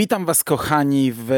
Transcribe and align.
Witam 0.00 0.24
Was, 0.24 0.44
kochani, 0.44 1.12
w 1.14 1.30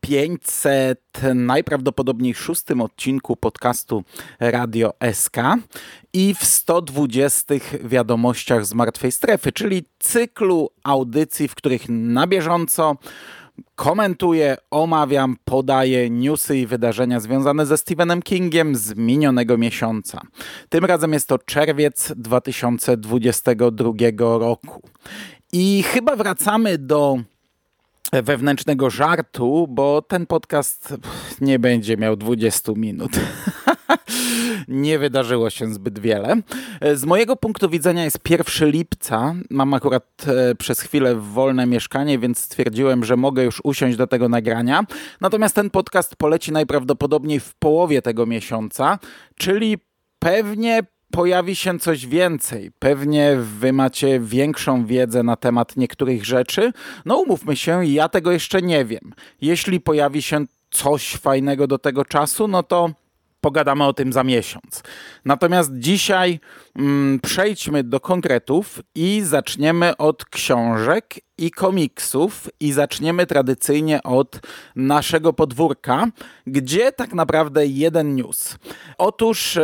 500, 0.00 1.00
najprawdopodobniej 1.34 2.34
szóstym 2.34 2.80
odcinku 2.80 3.36
podcastu 3.36 4.04
Radio 4.40 4.92
SK 5.12 5.36
i 6.12 6.34
w 6.34 6.44
120 6.44 7.54
wiadomościach 7.84 8.66
z 8.66 8.74
martwej 8.74 9.12
strefy, 9.12 9.52
czyli 9.52 9.84
cyklu 9.98 10.70
audycji, 10.84 11.48
w 11.48 11.54
których 11.54 11.82
na 11.88 12.26
bieżąco 12.26 12.96
komentuję, 13.74 14.56
omawiam, 14.70 15.36
podaję 15.44 16.10
newsy 16.10 16.58
i 16.58 16.66
wydarzenia 16.66 17.20
związane 17.20 17.66
ze 17.66 17.78
Stephenem 17.78 18.22
Kingiem 18.22 18.76
z 18.76 18.96
minionego 18.96 19.58
miesiąca. 19.58 20.20
Tym 20.68 20.84
razem 20.84 21.12
jest 21.12 21.28
to 21.28 21.38
czerwiec 21.38 22.12
2022 22.16 23.92
roku. 24.38 24.82
I 25.52 25.82
chyba 25.82 26.16
wracamy 26.16 26.78
do 26.78 27.18
wewnętrznego 28.12 28.90
żartu, 28.90 29.66
bo 29.70 30.02
ten 30.02 30.26
podcast 30.26 30.94
nie 31.40 31.58
będzie 31.58 31.96
miał 31.96 32.16
20 32.16 32.72
minut. 32.76 33.12
nie 34.68 34.98
wydarzyło 34.98 35.50
się 35.50 35.74
zbyt 35.74 35.98
wiele. 35.98 36.36
Z 36.94 37.04
mojego 37.04 37.36
punktu 37.36 37.68
widzenia 37.68 38.04
jest 38.04 38.30
1 38.30 38.70
lipca. 38.70 39.34
Mam 39.50 39.74
akurat 39.74 40.24
e, 40.26 40.54
przez 40.54 40.80
chwilę 40.80 41.14
wolne 41.14 41.66
mieszkanie, 41.66 42.18
więc 42.18 42.38
stwierdziłem, 42.38 43.04
że 43.04 43.16
mogę 43.16 43.44
już 43.44 43.60
usiąść 43.64 43.96
do 43.96 44.06
tego 44.06 44.28
nagrania. 44.28 44.84
Natomiast 45.20 45.54
ten 45.54 45.70
podcast 45.70 46.16
poleci 46.16 46.52
najprawdopodobniej 46.52 47.40
w 47.40 47.54
połowie 47.54 48.02
tego 48.02 48.26
miesiąca, 48.26 48.98
czyli 49.36 49.78
pewnie 50.18 50.82
pojawi 51.12 51.56
się 51.56 51.78
coś 51.78 52.06
więcej. 52.06 52.70
Pewnie 52.78 53.36
wy 53.36 53.72
macie 53.72 54.20
większą 54.20 54.86
wiedzę 54.86 55.22
na 55.22 55.36
temat 55.36 55.76
niektórych 55.76 56.24
rzeczy. 56.24 56.72
No 57.04 57.16
umówmy 57.16 57.56
się, 57.56 57.84
ja 57.86 58.08
tego 58.08 58.32
jeszcze 58.32 58.62
nie 58.62 58.84
wiem. 58.84 59.12
Jeśli 59.40 59.80
pojawi 59.80 60.22
się 60.22 60.44
coś 60.70 61.16
fajnego 61.16 61.66
do 61.66 61.78
tego 61.78 62.04
czasu, 62.04 62.48
no 62.48 62.62
to 62.62 62.90
pogadamy 63.42 63.84
o 63.84 63.92
tym 63.92 64.12
za 64.12 64.24
miesiąc. 64.24 64.82
Natomiast 65.24 65.70
dzisiaj 65.74 66.40
mm, 66.76 67.20
przejdźmy 67.20 67.84
do 67.84 68.00
konkretów 68.00 68.80
i 68.94 69.22
zaczniemy 69.24 69.96
od 69.96 70.24
książek 70.24 71.14
i 71.38 71.50
komiksów 71.50 72.48
i 72.60 72.72
zaczniemy 72.72 73.26
tradycyjnie 73.26 74.02
od 74.02 74.40
naszego 74.76 75.32
podwórka, 75.32 76.06
gdzie 76.46 76.92
tak 76.92 77.14
naprawdę 77.14 77.66
jeden 77.66 78.14
news. 78.14 78.56
Otóż 78.98 79.56
e, 79.56 79.60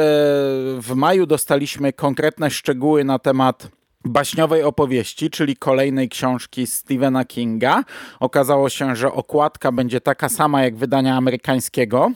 w 0.81 0.93
maju 0.95 1.27
dostaliśmy 1.27 1.93
konkretne 1.93 2.51
szczegóły 2.51 3.05
na 3.05 3.19
temat 3.19 3.69
baśniowej 4.05 4.63
opowieści, 4.63 5.31
czyli 5.31 5.57
kolejnej 5.57 6.09
książki 6.09 6.67
Stephena 6.67 7.25
Kinga. 7.25 7.85
Okazało 8.21 8.69
się, 8.69 8.97
że 8.97 9.13
okładka 9.13 9.73
będzie 9.73 10.01
taka 10.01 10.29
sama 10.29 10.63
jak 10.63 10.77
wydania 10.77 11.17
amerykańskiego 11.17 12.13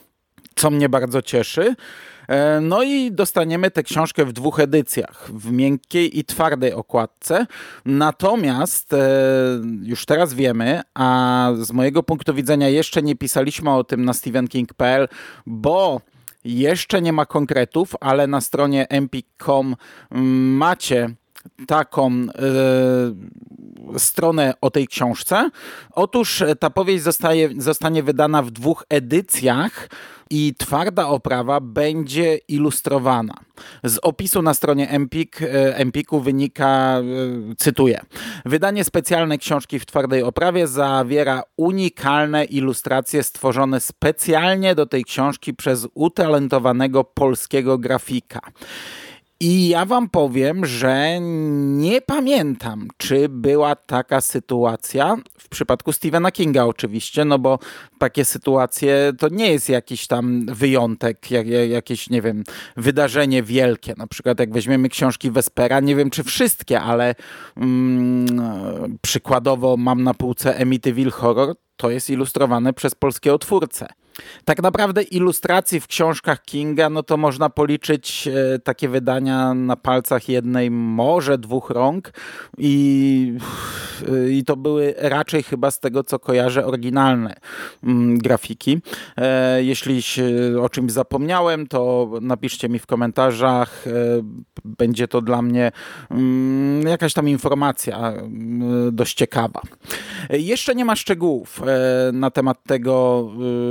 co 0.62 0.71
mnie 0.71 0.89
bardzo 0.89 1.23
cieszy. 1.23 1.77
E, 2.28 2.61
no 2.61 2.83
i 2.83 3.12
dostaniemy 3.12 3.71
tę 3.71 3.83
książkę 3.83 4.25
w 4.25 4.33
dwóch 4.33 4.61
edycjach, 4.61 5.31
w 5.33 5.53
miękkiej 5.53 6.19
i 6.19 6.25
twardej 6.25 6.73
okładce. 6.73 7.47
Natomiast 7.84 8.93
e, 8.93 8.99
już 9.83 10.06
teraz 10.06 10.34
wiemy, 10.34 10.81
a 10.95 11.49
z 11.61 11.72
mojego 11.72 12.03
punktu 12.03 12.34
widzenia 12.34 12.69
jeszcze 12.69 13.03
nie 13.03 13.17
pisaliśmy 13.17 13.71
o 13.71 13.84
tym 13.84 14.05
na 14.05 14.12
stephenking.pl, 14.12 15.09
bo 15.47 16.01
jeszcze 16.45 17.03
nie 17.03 17.12
ma 17.12 17.27
konkretów, 17.27 17.95
ale 18.01 18.27
na 18.27 18.41
stronie 18.41 18.89
empik.com 18.89 19.77
mm, 20.11 20.56
macie 20.56 21.15
taką 21.66 22.10
e, 22.12 23.98
stronę 23.98 24.54
o 24.60 24.70
tej 24.70 24.88
książce. 24.88 25.50
Otóż 25.92 26.42
ta 26.60 26.70
powieść 26.70 27.04
zostaje, 27.04 27.48
zostanie 27.58 28.03
wydana 28.03 28.42
w 28.42 28.50
dwóch 28.50 28.84
edycjach 28.88 29.88
i 30.32 30.54
twarda 30.58 31.08
oprawa 31.08 31.60
będzie 31.60 32.38
ilustrowana. 32.48 33.34
Z 33.84 33.98
opisu 34.03 34.42
na 34.42 34.54
stronie 34.54 34.91
Empik, 34.91 35.42
e, 35.42 35.76
Empiku 35.76 36.20
wynika, 36.20 36.98
e, 36.98 37.03
cytuję, 37.56 38.00
wydanie 38.44 38.84
specjalnej 38.84 39.38
książki 39.38 39.78
w 39.78 39.86
twardej 39.86 40.22
oprawie 40.22 40.66
zawiera 40.66 41.42
unikalne 41.56 42.44
ilustracje 42.44 43.22
stworzone 43.22 43.80
specjalnie 43.80 44.74
do 44.74 44.86
tej 44.86 45.04
książki 45.04 45.54
przez 45.54 45.88
utalentowanego 45.94 47.04
polskiego 47.04 47.78
grafika. 47.78 48.41
I 49.44 49.69
ja 49.69 49.84
wam 49.84 50.08
powiem, 50.08 50.66
że 50.66 51.20
nie 51.20 52.00
pamiętam, 52.00 52.88
czy 52.97 53.28
była 53.28 53.76
taka 53.76 54.20
sytuacja 54.20 55.16
w 55.38 55.48
przypadku 55.48 55.92
Stephena 55.92 56.30
Kinga 56.30 56.64
oczywiście, 56.64 57.25
no 57.25 57.38
bo 57.38 57.58
takie 57.98 58.25
sytuacje 58.25 59.12
to 59.19 59.28
nie 59.28 59.53
jest 59.53 59.69
jakiś 59.69 60.06
tam 60.06 60.47
wyjątek, 60.47 61.30
jak, 61.30 61.47
jakieś, 61.47 62.10
nie 62.10 62.22
wiem, 62.22 62.44
wydarzenie 62.76 63.42
wielkie. 63.42 63.94
Na 63.97 64.06
przykład 64.06 64.41
jak 64.41 64.53
weźmiemy 64.53 64.88
książki 64.88 65.30
Vespera, 65.30 65.80
nie 65.80 65.97
wiem 65.97 66.10
czy 66.10 66.24
wszystkie, 66.24 66.80
ale 66.80 67.14
mm, 67.56 68.98
przykładowo 69.03 69.76
mam 69.76 70.03
na 70.03 70.14
półce 70.14 70.60
Amityville 70.60 71.10
Horror, 71.10 71.54
to 71.76 71.91
jest 71.91 72.10
ilustrowane 72.10 72.72
przez 72.72 72.94
polskiego 72.94 73.38
twórcę. 73.38 73.86
Tak 74.45 74.62
naprawdę 74.62 75.03
ilustracji 75.03 75.81
w 75.81 75.87
książkach 75.87 76.43
Kinga, 76.43 76.91
no 76.91 77.03
to 77.03 77.17
można 77.17 77.50
policzyć 77.50 78.28
e, 78.28 78.59
takie 78.59 78.89
wydania 78.89 79.55
na 79.55 79.77
palcach 79.77 80.28
jednej, 80.28 80.71
może 80.71 81.39
dwóch 81.39 81.71
rąk 81.71 82.12
i, 82.59 83.37
e, 84.09 84.31
i 84.31 84.45
to 84.45 84.56
były 84.56 84.95
raczej 84.99 85.43
chyba 85.43 85.71
z 85.71 85.81
tego, 85.81 86.05
co 86.05 86.19
kojarzę, 86.19 86.67
oryginalne 86.67 87.34
mm, 87.84 88.19
grafiki. 88.19 88.81
E, 89.17 89.65
jeśli 89.65 90.03
o 90.61 90.69
czymś 90.69 90.93
zapomniałem, 90.93 91.67
to 91.67 92.11
napiszcie 92.21 92.69
mi 92.69 92.78
w 92.78 92.87
komentarzach. 92.87 93.84
Będzie 94.65 95.09
to 95.09 95.21
dla 95.21 95.43
mnie 95.43 95.72
mm, 96.11 96.87
jakaś 96.87 97.15
tam 97.15 97.28
informacja 97.28 98.12
dość 98.93 99.15
ciekawa. 99.15 99.61
Jeszcze 100.31 100.75
nie 100.75 100.84
ma 100.84 100.97
szczegółów 100.97 101.61
na 102.12 102.31
temat 102.31 102.65
tego 102.65 103.28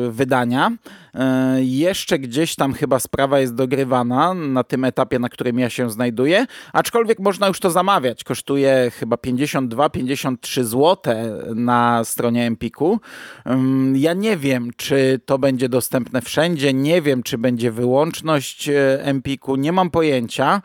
wydania 0.09 0.30
wydania. 0.31 0.71
E, 1.13 1.57
jeszcze 1.63 2.19
gdzieś 2.19 2.55
tam 2.55 2.73
chyba 2.73 2.99
sprawa 2.99 3.39
jest 3.39 3.55
dogrywana 3.55 4.33
na 4.33 4.63
tym 4.63 4.85
etapie, 4.85 5.19
na 5.19 5.29
którym 5.29 5.59
ja 5.59 5.69
się 5.69 5.89
znajduję, 5.89 6.45
aczkolwiek 6.73 7.19
można 7.19 7.47
już 7.47 7.59
to 7.59 7.69
zamawiać. 7.69 8.23
Kosztuje 8.23 8.91
chyba 8.99 9.15
52-53 9.15 10.63
zł 10.63 11.15
na 11.55 12.03
stronie 12.03 12.45
Empiku. 12.45 12.99
Ja 13.93 14.13
nie 14.13 14.37
wiem, 14.37 14.71
czy 14.77 15.19
to 15.25 15.39
będzie 15.39 15.69
dostępne 15.69 16.21
wszędzie, 16.21 16.73
nie 16.73 17.01
wiem, 17.01 17.23
czy 17.23 17.37
będzie 17.37 17.71
wyłączność 17.71 18.69
e, 18.69 19.03
Empiku, 19.03 19.55
nie 19.55 19.71
mam 19.71 19.89
pojęcia. 19.89 20.61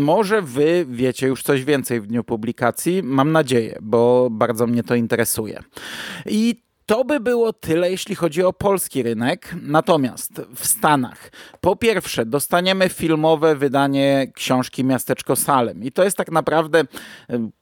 Może 0.00 0.42
wy 0.42 0.86
wiecie 0.88 1.26
już 1.26 1.42
coś 1.42 1.64
więcej 1.64 2.00
w 2.00 2.06
dniu 2.06 2.24
publikacji, 2.24 3.02
mam 3.02 3.32
nadzieję, 3.32 3.78
bo 3.82 4.28
bardzo 4.30 4.66
mnie 4.66 4.82
to 4.82 4.94
interesuje. 4.94 5.62
I 6.26 6.67
to 6.88 7.04
by 7.04 7.20
było 7.20 7.52
tyle, 7.52 7.90
jeśli 7.90 8.14
chodzi 8.14 8.42
o 8.42 8.52
polski 8.52 9.02
rynek. 9.02 9.54
Natomiast 9.62 10.42
w 10.54 10.66
Stanach, 10.66 11.30
po 11.60 11.76
pierwsze, 11.76 12.26
dostaniemy 12.26 12.88
filmowe 12.88 13.56
wydanie 13.56 14.32
książki 14.34 14.84
Miasteczko 14.84 15.36
Salem. 15.36 15.84
I 15.84 15.92
to 15.92 16.04
jest 16.04 16.16
tak 16.16 16.30
naprawdę 16.30 16.84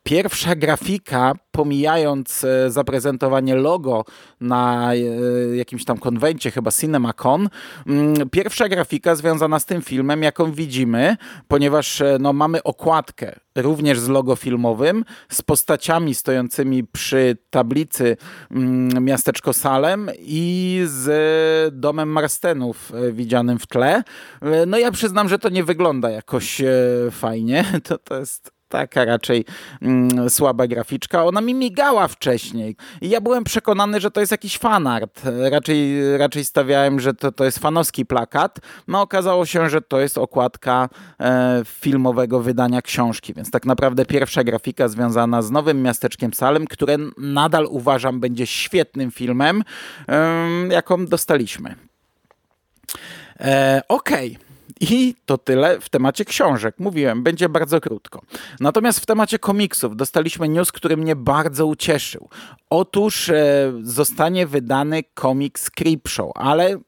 pierwsza 0.06 0.56
grafika 0.56 1.32
pomijając 1.50 2.44
e, 2.44 2.70
zaprezentowanie 2.70 3.54
logo 3.54 4.04
na 4.40 4.94
e, 4.94 5.56
jakimś 5.56 5.84
tam 5.84 5.98
konwencie, 5.98 6.50
chyba 6.50 6.72
CinemaCon, 6.72 7.48
mm, 7.86 8.30
pierwsza 8.30 8.68
grafika 8.68 9.14
związana 9.14 9.58
z 9.58 9.66
tym 9.66 9.82
filmem, 9.82 10.22
jaką 10.22 10.52
widzimy, 10.52 11.16
ponieważ 11.48 12.02
no, 12.20 12.32
mamy 12.32 12.62
okładkę 12.62 13.40
również 13.56 14.00
z 14.00 14.08
logo 14.08 14.36
filmowym, 14.36 15.04
z 15.28 15.42
postaciami 15.42 16.14
stojącymi 16.14 16.84
przy 16.84 17.36
tablicy 17.50 18.16
mm, 18.50 19.04
miasteczko 19.04 19.52
Salem 19.52 20.10
i 20.18 20.82
z 20.86 21.74
domem 21.74 22.08
Marstenów 22.08 22.92
widzianym 23.12 23.58
w 23.58 23.66
tle. 23.66 24.02
No 24.66 24.78
ja 24.78 24.90
przyznam, 24.92 25.28
że 25.28 25.38
to 25.38 25.48
nie 25.48 25.64
wygląda 25.64 26.10
jakoś 26.10 26.62
fajnie. 27.10 27.64
To, 27.86 27.98
to 27.98 28.18
jest 28.18 28.55
taka 28.68 29.04
raczej 29.04 29.44
mm, 29.82 30.30
słaba 30.30 30.66
graficzka. 30.66 31.24
Ona 31.24 31.40
mi 31.40 31.54
migała 31.54 32.08
wcześniej 32.08 32.76
i 33.00 33.08
ja 33.08 33.20
byłem 33.20 33.44
przekonany, 33.44 34.00
że 34.00 34.10
to 34.10 34.20
jest 34.20 34.32
jakiś 34.32 34.58
fanart. 34.58 35.22
Raczej, 35.50 36.16
raczej 36.18 36.44
stawiałem, 36.44 37.00
że 37.00 37.14
to, 37.14 37.32
to 37.32 37.44
jest 37.44 37.58
fanowski 37.58 38.06
plakat. 38.06 38.58
No 38.88 39.00
okazało 39.00 39.46
się, 39.46 39.70
że 39.70 39.82
to 39.82 40.00
jest 40.00 40.18
okładka 40.18 40.88
e, 41.20 41.62
filmowego 41.64 42.40
wydania 42.40 42.82
książki, 42.82 43.34
więc 43.34 43.50
tak 43.50 43.66
naprawdę 43.66 44.06
pierwsza 44.06 44.44
grafika 44.44 44.88
związana 44.88 45.42
z 45.42 45.50
Nowym 45.50 45.82
Miasteczkiem 45.82 46.34
Salem, 46.34 46.66
które 46.66 46.96
nadal 47.18 47.66
uważam 47.70 48.20
będzie 48.20 48.46
świetnym 48.46 49.10
filmem, 49.10 49.62
e, 50.08 50.48
jaką 50.70 51.06
dostaliśmy. 51.06 51.74
E, 53.40 53.82
Okej. 53.88 54.32
Okay. 54.32 54.45
I 54.80 55.14
to 55.26 55.38
tyle 55.38 55.80
w 55.80 55.88
temacie 55.88 56.24
książek. 56.24 56.74
Mówiłem, 56.78 57.22
będzie 57.22 57.48
bardzo 57.48 57.80
krótko. 57.80 58.22
Natomiast 58.60 59.00
w 59.00 59.06
temacie 59.06 59.38
komiksów 59.38 59.96
dostaliśmy 59.96 60.48
news, 60.48 60.72
który 60.72 60.96
mnie 60.96 61.16
bardzo 61.16 61.66
ucieszył. 61.66 62.28
Otóż 62.70 63.28
e, 63.28 63.72
zostanie 63.82 64.46
wydany 64.46 65.02
komiks 65.14 65.70
Creepshow, 65.70 66.32
ale 66.34 66.78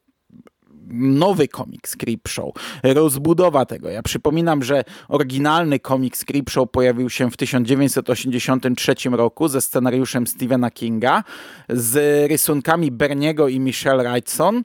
nowy 0.93 1.47
komiks 1.47 1.95
Creepshow, 1.95 2.53
rozbudowa 2.83 3.65
tego. 3.65 3.89
Ja 3.89 4.03
przypominam, 4.03 4.63
że 4.63 4.83
oryginalny 5.07 5.79
komiks 5.79 6.25
Creepshow 6.25 6.71
pojawił 6.71 7.09
się 7.09 7.31
w 7.31 7.37
1983 7.37 8.95
roku 9.11 9.47
ze 9.47 9.61
scenariuszem 9.61 10.27
Stephena 10.27 10.71
Kinga, 10.71 11.23
z 11.69 12.29
rysunkami 12.31 12.91
Berniego 12.91 13.47
i 13.47 13.59
Michelle 13.59 14.03
Wrightson. 14.03 14.63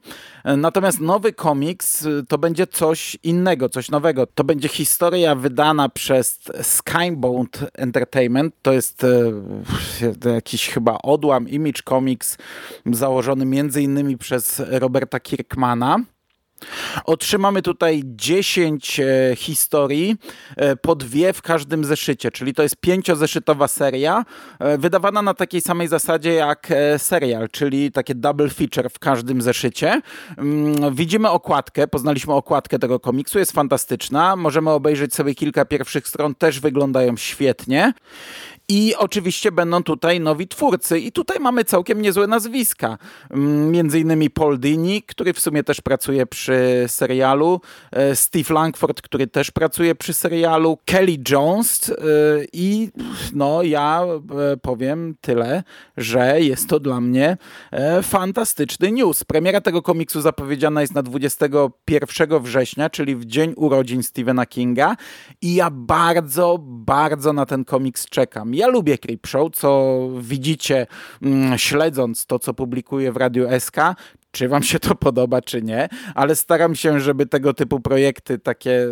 Natomiast 0.57 0.99
nowy 1.01 1.33
komiks 1.33 2.07
to 2.27 2.37
będzie 2.37 2.67
coś 2.67 3.17
innego, 3.23 3.69
coś 3.69 3.91
nowego. 3.91 4.27
To 4.27 4.43
będzie 4.43 4.67
historia 4.67 5.35
wydana 5.35 5.89
przez 5.89 6.39
Skybound 6.61 7.59
Entertainment. 7.73 8.55
To 8.61 8.73
jest 8.73 9.03
e, 9.03 10.33
jakiś 10.33 10.69
chyba 10.69 10.97
odłam 11.03 11.49
Image 11.49 11.81
Comics 11.89 12.37
założony 12.85 13.45
między 13.45 13.81
innymi 13.81 14.17
przez 14.17 14.61
Roberta 14.69 15.19
Kirkmana. 15.19 15.99
Otrzymamy 17.05 17.61
tutaj 17.61 18.01
10 18.05 18.99
e, 18.99 19.35
historii, 19.35 20.15
e, 20.55 20.75
po 20.75 20.95
dwie 20.95 21.33
w 21.33 21.41
każdym 21.41 21.85
zeszycie, 21.85 22.31
czyli 22.31 22.53
to 22.53 22.63
jest 22.63 22.75
pięciozeszytowa 22.75 23.67
seria, 23.67 24.25
e, 24.59 24.77
wydawana 24.77 25.21
na 25.21 25.33
takiej 25.33 25.61
samej 25.61 25.87
zasadzie 25.87 26.33
jak 26.33 26.67
serial, 26.97 27.49
czyli 27.49 27.91
takie 27.91 28.15
double 28.15 28.49
feature 28.49 28.89
w 28.89 28.99
każdym 28.99 29.41
zeszycie. 29.41 30.01
Mm, 30.37 30.95
widzimy 30.95 31.29
okładkę, 31.29 31.87
poznaliśmy 31.87 32.33
okładkę 32.33 32.79
tego 32.79 32.99
komiksu, 32.99 33.39
jest 33.39 33.51
fantastyczna. 33.51 34.35
Możemy 34.35 34.69
obejrzeć 34.69 35.15
sobie 35.15 35.35
kilka 35.35 35.65
pierwszych 35.65 36.07
stron, 36.07 36.35
też 36.35 36.59
wyglądają 36.59 37.17
świetnie. 37.17 37.93
I 38.69 38.95
oczywiście 38.97 39.51
będą 39.51 39.83
tutaj 39.83 40.19
nowi 40.19 40.47
twórcy. 40.47 40.99
I 40.99 41.11
tutaj 41.11 41.39
mamy 41.39 41.63
całkiem 41.63 42.01
niezłe 42.01 42.27
nazwiska. 42.27 42.97
Mm, 43.29 43.71
między 43.71 43.99
innymi 43.99 44.29
Paul 44.29 44.59
Dini, 44.59 45.03
który 45.03 45.33
w 45.33 45.39
sumie 45.39 45.63
też 45.63 45.81
pracuje 45.81 46.25
przy 46.25 46.85
serialu, 46.87 47.61
e, 47.91 48.15
Steve 48.15 48.53
Langford, 48.53 49.01
który 49.01 49.27
też 49.27 49.51
pracuje 49.51 49.95
przy 49.95 50.13
serialu, 50.13 50.77
Kelly 50.85 51.17
Jones 51.29 51.89
e, 51.89 51.93
i 52.53 52.89
no 53.33 53.63
ja 53.63 54.03
e, 54.03 54.57
powiem 54.57 55.15
tyle, 55.21 55.63
że 55.97 56.41
jest 56.41 56.69
to 56.69 56.79
dla 56.79 57.01
mnie 57.01 57.37
fantastyczny 58.03 58.91
news. 58.91 59.23
Premiera 59.23 59.61
tego 59.61 59.81
komiksu 59.81 60.21
zapowiedziana 60.21 60.81
jest 60.81 60.95
na 60.95 61.03
21 61.03 62.39
września, 62.39 62.89
czyli 62.89 63.15
w 63.15 63.25
dzień 63.25 63.53
urodzin 63.55 64.03
Stephena 64.03 64.45
Kinga 64.45 64.95
i 65.41 65.55
ja 65.55 65.69
bardzo, 65.71 66.57
bardzo 66.61 67.33
na 67.33 67.45
ten 67.45 67.65
komiks 67.65 68.05
czekam. 68.05 68.54
Ja 68.55 68.67
lubię 68.67 68.97
Creepshow, 68.97 69.51
co 69.53 69.99
widzicie 70.19 70.87
mm, 71.21 71.57
śledząc 71.57 72.25
to, 72.25 72.39
co 72.39 72.53
publikuję 72.53 73.11
w 73.11 73.17
Radiu 73.17 73.47
SK, 73.59 73.77
czy 74.35 74.47
wam 74.47 74.63
się 74.63 74.79
to 74.79 74.95
podoba, 74.95 75.41
czy 75.41 75.61
nie, 75.61 75.89
ale 76.15 76.35
staram 76.35 76.75
się, 76.75 76.99
żeby 76.99 77.25
tego 77.25 77.53
typu 77.53 77.79
projekty, 77.79 78.39
takie 78.39 78.87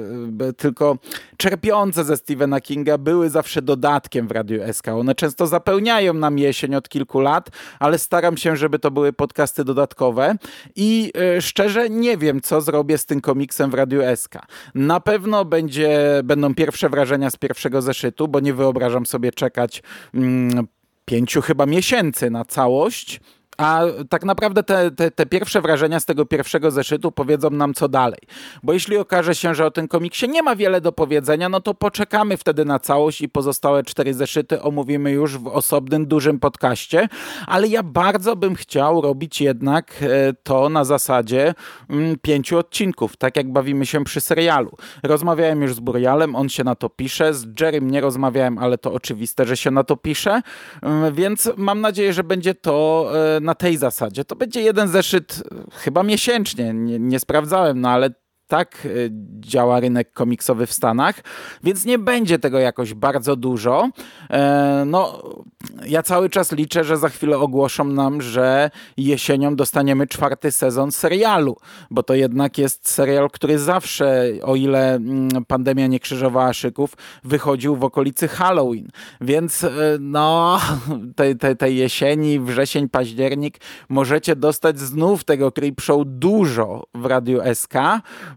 tylko 0.57 0.97
czerpiące 1.37 2.03
ze 2.03 2.17
Stephena 2.17 2.61
Kinga, 2.61 2.97
były 2.97 3.29
zawsze 3.29 3.61
dodatkiem 3.61 4.27
w 4.27 4.31
Radiu 4.31 4.73
SK. 4.73 4.87
One 4.87 5.15
często 5.15 5.47
zapełniają 5.47 6.13
nam 6.13 6.39
jesień 6.39 6.75
od 6.75 6.89
kilku 6.89 7.19
lat, 7.19 7.49
ale 7.79 7.99
staram 7.99 8.37
się, 8.37 8.55
żeby 8.55 8.79
to 8.79 8.91
były 8.91 9.13
podcasty 9.13 9.63
dodatkowe 9.63 10.35
i 10.75 11.11
yy, 11.15 11.41
szczerze 11.41 11.89
nie 11.89 12.17
wiem, 12.17 12.41
co 12.41 12.61
zrobię 12.61 12.97
z 12.97 13.05
tym 13.05 13.21
komiksem 13.21 13.71
w 13.71 13.73
Radiu 13.73 14.01
SK. 14.15 14.35
Na 14.75 14.99
pewno 14.99 15.45
będzie, 15.45 16.21
będą 16.23 16.55
pierwsze 16.55 16.89
wrażenia 16.89 17.29
z 17.29 17.37
pierwszego 17.37 17.81
zeszytu, 17.81 18.27
bo 18.27 18.39
nie 18.39 18.53
wyobrażam 18.53 19.05
sobie 19.05 19.31
czekać 19.31 19.83
mm, 20.13 20.67
pięciu 21.05 21.41
chyba 21.41 21.65
miesięcy 21.65 22.29
na 22.29 22.45
całość. 22.45 23.19
A 23.57 23.81
tak 24.09 24.23
naprawdę 24.23 24.63
te, 24.63 24.91
te, 24.91 25.11
te, 25.11 25.25
pierwsze 25.25 25.61
wrażenia 25.61 26.00
z 26.00 26.05
tego 26.05 26.25
pierwszego 26.25 26.71
zeszytu 26.71 27.11
powiedzą 27.11 27.50
nam 27.50 27.73
co 27.73 27.88
dalej. 27.88 28.19
Bo 28.63 28.73
jeśli 28.73 28.97
okaże 28.97 29.35
się, 29.35 29.55
że 29.55 29.65
o 29.65 29.71
tym 29.71 29.88
komiksie 29.88 30.29
nie 30.29 30.44
ma 30.44 30.55
wiele 30.55 30.81
do 30.81 30.91
powiedzenia, 30.91 31.50
no 31.50 31.61
to 31.61 31.73
poczekamy 31.73 32.38
wtedy 32.38 32.65
na 32.65 32.79
całość 32.79 33.21
i 33.21 33.29
pozostałe 33.29 33.83
cztery 33.83 34.13
zeszyty 34.13 34.61
omówimy 34.61 35.11
już 35.11 35.38
w 35.38 35.47
osobnym, 35.47 36.05
dużym 36.05 36.39
podcaście. 36.39 37.07
Ale 37.47 37.67
ja 37.67 37.83
bardzo 37.83 38.35
bym 38.35 38.55
chciał 38.55 39.01
robić 39.01 39.41
jednak 39.41 39.95
e, 40.01 40.33
to 40.44 40.69
na 40.69 40.85
zasadzie 40.85 41.53
mm, 41.89 42.15
pięciu 42.21 42.57
odcinków, 42.57 43.17
tak 43.17 43.38
jak 43.38 43.51
bawimy 43.51 43.85
się 43.85 44.03
przy 44.03 44.21
serialu. 44.21 44.71
Rozmawiałem 45.03 45.61
już 45.61 45.75
z 45.75 45.79
Burialem, 45.79 46.35
on 46.35 46.50
się 46.50 46.63
na 46.63 46.75
to 46.75 46.89
pisze, 46.89 47.33
z 47.33 47.45
Jerrym 47.59 47.91
nie 47.91 48.01
rozmawiałem, 48.01 48.57
ale 48.57 48.77
to 48.77 48.94
oczywiste, 48.94 49.45
że 49.45 49.57
się 49.57 49.71
na 49.71 49.83
to 49.83 49.97
pisze, 49.97 50.41
mm, 50.81 51.13
więc 51.13 51.51
mam 51.57 51.81
nadzieję, 51.81 52.13
że 52.13 52.23
będzie 52.23 52.55
to 52.55 53.11
e, 53.38 53.42
na 53.43 53.55
tej 53.55 53.77
zasadzie. 53.77 54.25
To 54.25 54.35
będzie 54.35 54.61
jeden 54.61 54.87
zeszyt 54.87 55.43
chyba 55.71 56.03
miesięcznie, 56.03 56.73
nie, 56.73 56.99
nie 56.99 57.19
sprawdzałem, 57.19 57.81
no 57.81 57.89
ale 57.89 58.09
tak 58.47 58.85
e, 58.85 58.89
działa 59.39 59.79
rynek 59.79 60.13
komiksowy 60.13 60.67
w 60.67 60.73
Stanach, 60.73 61.15
więc 61.63 61.85
nie 61.85 61.99
będzie 61.99 62.39
tego 62.39 62.59
jakoś 62.59 62.93
bardzo 62.93 63.35
dużo. 63.35 63.89
E, 64.29 64.83
no, 64.85 65.23
ja 65.85 66.03
cały 66.03 66.29
czas 66.29 66.51
liczę, 66.51 66.83
że 66.83 66.97
za 66.97 67.09
chwilę 67.09 67.37
ogłoszą 67.37 67.83
nam, 67.83 68.21
że 68.21 68.71
jesienią 68.97 69.55
dostaniemy 69.55 70.07
czwarty 70.07 70.51
sezon 70.51 70.91
serialu, 70.91 71.57
bo 71.91 72.03
to 72.03 72.13
jednak 72.13 72.57
jest 72.57 72.89
serial, 72.89 73.29
który 73.29 73.59
zawsze, 73.59 74.25
o 74.41 74.55
ile 74.55 74.95
mm, 74.95 75.29
pandemia 75.47 75.88
nie 75.88 76.00
krzyżowała 76.00 76.53
szyków, 76.53 76.93
wychodził 77.23 77.75
w 77.75 77.83
okolicy 77.83 78.27
Halloween. 78.27 78.88
Więc 79.21 79.63
e, 79.63 79.71
no, 80.00 80.59
tej, 81.15 81.38
tej, 81.38 81.57
tej 81.57 81.77
jesieni, 81.77 82.39
wrzesień, 82.39 82.89
październik 82.89 83.57
możecie 83.89 84.35
dostać 84.35 84.79
znów 84.79 85.23
tego 85.23 85.51
Creep 85.51 85.81
Show 85.81 86.01
dużo 86.05 86.83
w 86.93 87.05
Radiu 87.05 87.39
SK. 87.53 87.73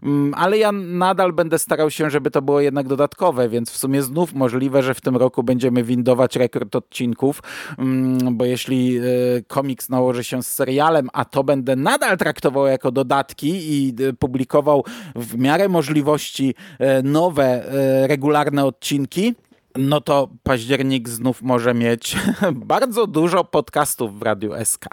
Mm, 0.03 0.33
ale 0.33 0.57
ja 0.57 0.71
nadal 0.71 1.33
będę 1.33 1.59
starał 1.59 1.91
się, 1.91 2.09
żeby 2.09 2.31
to 2.31 2.41
było 2.41 2.61
jednak 2.61 2.87
dodatkowe, 2.87 3.49
więc 3.49 3.71
w 3.71 3.77
sumie 3.77 4.01
znów 4.01 4.33
możliwe, 4.33 4.83
że 4.83 4.93
w 4.93 5.01
tym 5.01 5.17
roku 5.17 5.43
będziemy 5.43 5.83
windować 5.83 6.35
rekord 6.35 6.75
odcinków, 6.75 7.43
mm, 7.77 8.37
bo 8.37 8.45
jeśli 8.45 8.97
e, 8.97 9.01
komiks 9.47 9.89
nałoży 9.89 10.23
się 10.23 10.43
z 10.43 10.47
serialem, 10.53 11.09
a 11.13 11.25
to 11.25 11.43
będę 11.43 11.75
nadal 11.75 12.17
traktował 12.17 12.67
jako 12.67 12.91
dodatki 12.91 13.49
i 13.49 13.95
e, 14.03 14.13
publikował 14.13 14.83
w 15.15 15.37
miarę 15.37 15.69
możliwości 15.69 16.55
e, 16.79 17.03
nowe, 17.03 17.63
regularne 18.07 18.65
odcinki, 18.65 19.35
no 19.75 20.01
to 20.01 20.29
październik 20.43 21.09
znów 21.09 21.41
może 21.41 21.73
mieć 21.73 22.15
bardzo 22.51 23.07
dużo 23.07 23.43
podcastów 23.43 24.19
w 24.19 24.21
Radiu 24.21 24.51
SK. 24.65 24.85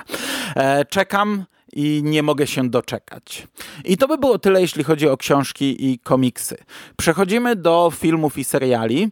Czekam 0.89 1.45
i 1.75 2.03
nie 2.05 2.23
mogę 2.23 2.47
się 2.47 2.71
doczekać. 2.71 3.49
I 3.85 3.97
to 3.97 4.09
by 4.09 4.19
było 4.19 4.39
tyle, 4.39 4.61
jeśli 4.61 4.85
chodzi 4.85 5.09
o 5.09 5.17
książki 5.17 5.91
i 5.91 5.99
komiksy. 5.99 6.57
Przechodzimy 6.97 7.57
do 7.57 7.93
filmów 7.95 8.39
i 8.39 8.45
seriali. 8.45 9.11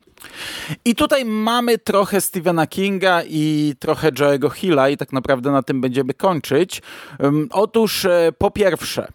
I 0.85 0.95
tutaj 0.95 1.25
mamy 1.25 1.79
trochę 1.79 2.21
Stephena 2.21 2.67
Kinga 2.67 3.23
i 3.29 3.75
trochę 3.79 4.13
Joe'ego 4.13 4.51
Hilla 4.51 4.89
i 4.89 4.97
tak 4.97 5.13
naprawdę 5.13 5.51
na 5.51 5.63
tym 5.63 5.81
będziemy 5.81 6.15
kończyć. 6.15 6.83
Otóż 7.51 8.05
e, 8.05 8.33
po 8.39 8.51
pierwsze, 8.51 9.09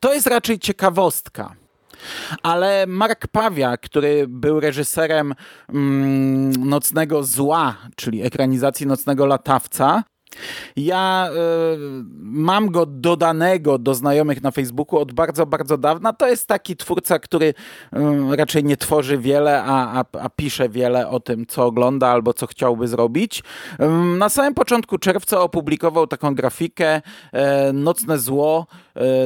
to 0.00 0.14
jest 0.14 0.26
raczej 0.26 0.58
ciekawostka. 0.58 1.54
Ale 2.42 2.86
Mark 2.86 3.26
Pawia, 3.26 3.76
który 3.76 4.24
był 4.28 4.60
reżyserem 4.60 5.34
mm, 5.68 6.68
Nocnego 6.68 7.22
Zła, 7.24 7.76
czyli 7.96 8.22
ekranizacji 8.22 8.86
Nocnego 8.86 9.26
Latawca, 9.26 10.04
ja 10.76 11.28
y, 11.30 11.78
mam 12.18 12.70
go 12.70 12.86
dodanego 12.86 13.78
do 13.78 13.94
znajomych 13.94 14.42
na 14.42 14.50
Facebooku 14.50 14.98
od 14.98 15.12
bardzo, 15.12 15.46
bardzo 15.46 15.78
dawna. 15.78 16.12
To 16.12 16.28
jest 16.28 16.46
taki 16.46 16.76
twórca, 16.76 17.18
który 17.18 17.46
y, 17.46 18.36
raczej 18.36 18.64
nie 18.64 18.76
tworzy 18.76 19.18
wiele, 19.18 19.62
a, 19.62 20.00
a, 20.00 20.04
a, 20.20 20.28
pisze 20.28 20.68
wiele 20.68 21.08
o 21.08 21.20
tym, 21.20 21.46
co 21.46 21.64
ogląda 21.64 22.08
albo 22.08 22.34
co 22.34 22.46
chciałby 22.46 22.88
zrobić. 22.88 23.42
Y, 23.80 23.88
na 24.18 24.28
samym 24.28 24.54
początku 24.54 24.98
czerwca 24.98 25.40
opublikował 25.40 26.06
taką 26.06 26.34
grafikę 26.34 27.02
Nocne 27.72 28.18
Zło, 28.18 28.66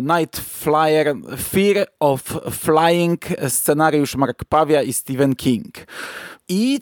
Night 0.03 0.39
Flyer, 0.39 1.15
Fear 1.39 1.87
of 2.01 2.23
Flying, 2.51 3.21
scenariusz 3.49 4.17
Mark 4.17 4.45
Pawia 4.45 4.83
i 4.83 4.93
Stephen 4.93 5.35
King. 5.35 5.75
I 6.49 6.81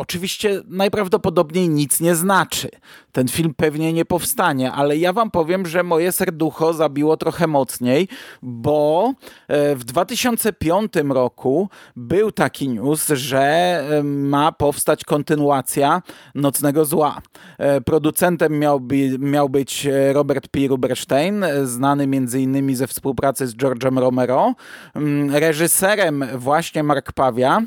oczywiście 0.00 0.62
najprawdopodobniej 0.68 1.68
nic 1.68 2.00
nie 2.00 2.14
znaczy. 2.14 2.68
Ten 3.12 3.28
film 3.28 3.54
pewnie 3.56 3.92
nie 3.92 4.04
powstanie, 4.04 4.72
ale 4.72 4.96
ja 4.96 5.12
wam 5.12 5.30
powiem, 5.30 5.66
że 5.66 5.82
moje 5.82 6.12
serducho 6.12 6.72
zabiło 6.72 7.16
trochę 7.16 7.46
mocniej, 7.46 8.08
bo 8.42 9.12
e, 9.48 9.76
w 9.76 9.84
2005 9.84 10.92
roku 11.08 11.68
był 11.96 12.32
taki 12.32 12.68
news, 12.68 13.08
że 13.08 13.40
e, 13.40 14.02
ma 14.02 14.52
powstać 14.52 15.04
kontynuacja 15.04 16.02
Nocnego 16.34 16.84
Zła. 16.84 17.20
E, 17.58 17.80
producentem 17.80 18.58
miał, 18.58 18.80
by, 18.80 19.18
miał 19.18 19.48
być 19.48 19.88
Robert 20.12 20.48
P. 20.48 20.60
Ruberstein, 20.68 21.44
znany 21.64 22.08
innymi 22.40 22.74
ze 22.76 22.86
współpracy 22.86 23.46
z 23.46 23.56
George'em 23.56 23.98
Romero. 23.98 24.54
Mm, 24.94 25.36
reżyserem 25.36 26.24
właśnie 26.36 26.82
Mark 26.82 27.12
Pawia, 27.12 27.62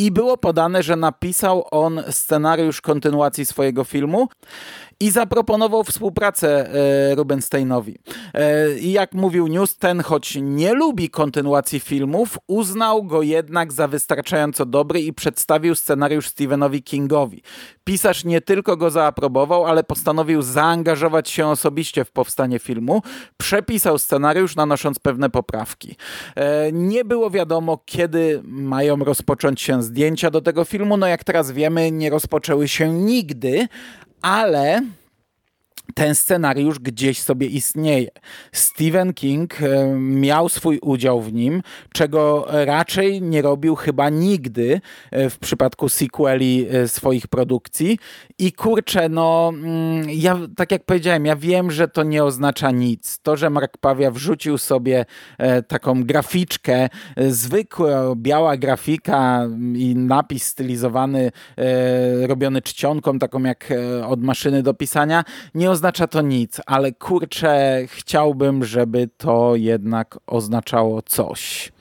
i 0.00 0.10
było 0.10 0.36
podane, 0.36 0.82
że 0.82 0.96
napisał 0.96 1.66
on 1.70 2.02
scenariusz 2.10 2.80
kontynuacji 2.80 3.46
swojego 3.46 3.84
filmu 3.84 4.28
i 5.00 5.10
zaproponował 5.10 5.84
współpracę 5.84 6.70
e, 7.10 7.14
Rubensteinowi. 7.14 7.98
E, 8.34 8.78
I 8.78 8.92
jak 8.92 9.14
mówił 9.14 9.46
News, 9.46 9.76
ten 9.76 10.00
choć 10.02 10.38
nie 10.42 10.74
lubi 10.74 11.10
kontynuacji 11.10 11.80
filmów, 11.80 12.38
uznał 12.46 13.04
go 13.04 13.22
jednak 13.22 13.72
za 13.72 13.88
wystarczająco 13.88 14.66
dobry 14.66 15.00
i 15.00 15.12
przedstawił 15.12 15.74
scenariusz 15.74 16.28
Stephenowi 16.28 16.82
Kingowi. 16.82 17.42
Pisarz 17.84 18.24
nie 18.24 18.40
tylko 18.40 18.76
go 18.76 18.90
zaaprobował, 18.90 19.66
ale 19.66 19.84
postanowił 19.84 20.42
zaangażować 20.42 21.30
się 21.30 21.46
osobiście 21.46 22.04
w 22.04 22.10
powstanie 22.10 22.58
filmu. 22.58 23.02
Przepisał 23.36 23.98
scenariusz, 23.98 24.56
nanosząc 24.56 24.98
pewne 24.98 25.30
poprawki. 25.30 25.96
E, 26.36 26.72
nie 26.72 27.04
było 27.04 27.30
wiadomo, 27.30 27.82
kiedy 27.84 28.40
mają 28.44 28.96
rozpocząć 28.96 29.60
się 29.60 29.82
zdjęcia 29.82 30.30
do 30.30 30.40
tego 30.40 30.64
filmu. 30.64 30.96
No 30.96 31.06
jak 31.06 31.24
teraz 31.24 31.50
wiemy, 31.50 31.90
nie 31.90 32.10
rozpoczęły 32.10 32.68
się 32.68 32.88
nigdy, 32.88 33.68
ale 34.22 34.82
ten 35.94 36.14
scenariusz 36.14 36.78
gdzieś 36.78 37.20
sobie 37.20 37.46
istnieje. 37.46 38.08
Stephen 38.52 39.14
King 39.14 39.62
e, 39.62 39.86
miał 39.96 40.48
swój 40.48 40.78
udział 40.78 41.20
w 41.20 41.32
nim, 41.32 41.62
czego 41.92 42.46
raczej 42.50 43.22
nie 43.22 43.42
robił 43.42 43.74
chyba 43.74 44.08
nigdy 44.08 44.80
e, 45.10 45.30
w 45.30 45.38
przypadku 45.38 45.88
sequeli 45.88 46.66
e, 46.70 46.88
swoich 46.88 47.26
produkcji. 47.26 47.98
I 48.40 48.52
kurczę, 48.52 49.08
no, 49.08 49.52
mm, 49.54 50.10
ja 50.10 50.38
tak 50.56 50.72
jak 50.72 50.84
powiedziałem, 50.84 51.26
ja 51.26 51.36
wiem, 51.36 51.70
że 51.70 51.88
to 51.88 52.02
nie 52.02 52.24
oznacza 52.24 52.70
nic. 52.70 53.18
To, 53.22 53.36
że 53.36 53.50
Mark 53.50 53.78
Pawia 53.78 54.10
wrzucił 54.10 54.58
sobie 54.58 55.04
taką 55.68 56.04
graficzkę, 56.04 56.88
zwykła 57.16 58.14
biała 58.16 58.56
grafika 58.56 59.46
i 59.74 59.94
napis 59.96 60.46
stylizowany, 60.46 61.32
robiony 62.22 62.62
czcionką, 62.62 63.18
taką 63.18 63.42
jak 63.42 63.72
od 64.06 64.22
maszyny 64.22 64.62
do 64.62 64.74
pisania, 64.74 65.24
nie 65.54 65.70
oznacza 65.70 66.06
to 66.06 66.20
nic, 66.22 66.60
ale 66.66 66.92
kurczę, 66.92 67.82
chciałbym, 67.86 68.64
żeby 68.64 69.08
to 69.16 69.56
jednak 69.56 70.18
oznaczało 70.26 71.02
coś. 71.02 71.72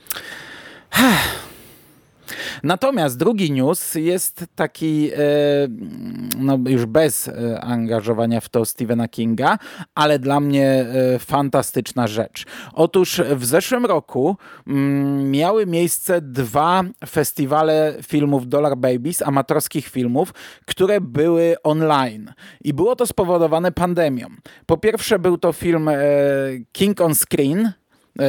Natomiast 2.63 3.17
drugi 3.17 3.51
news 3.51 3.95
jest 3.95 4.45
taki, 4.55 5.11
e, 5.13 5.17
no 6.37 6.57
już 6.67 6.85
bez 6.85 7.27
e, 7.27 7.61
angażowania 7.61 8.41
w 8.41 8.49
to 8.49 8.65
Stephena 8.65 9.07
Kinga, 9.07 9.57
ale 9.95 10.19
dla 10.19 10.39
mnie 10.39 10.85
e, 11.15 11.19
fantastyczna 11.19 12.07
rzecz. 12.07 12.45
Otóż 12.73 13.21
w 13.35 13.45
zeszłym 13.45 13.85
roku 13.85 14.37
mm, 14.67 15.31
miały 15.31 15.65
miejsce 15.65 16.21
dwa 16.21 16.83
festiwale 17.09 17.93
filmów 18.07 18.47
Dollar 18.47 18.77
Babies, 18.77 19.21
amatorskich 19.21 19.87
filmów, 19.87 20.33
które 20.65 21.01
były 21.01 21.55
online. 21.63 22.33
I 22.61 22.73
było 22.73 22.95
to 22.95 23.07
spowodowane 23.07 23.71
pandemią. 23.71 24.27
Po 24.65 24.77
pierwsze 24.77 25.19
był 25.19 25.37
to 25.37 25.53
film 25.53 25.89
King 26.71 27.01
on 27.01 27.15
Screen, 27.15 27.71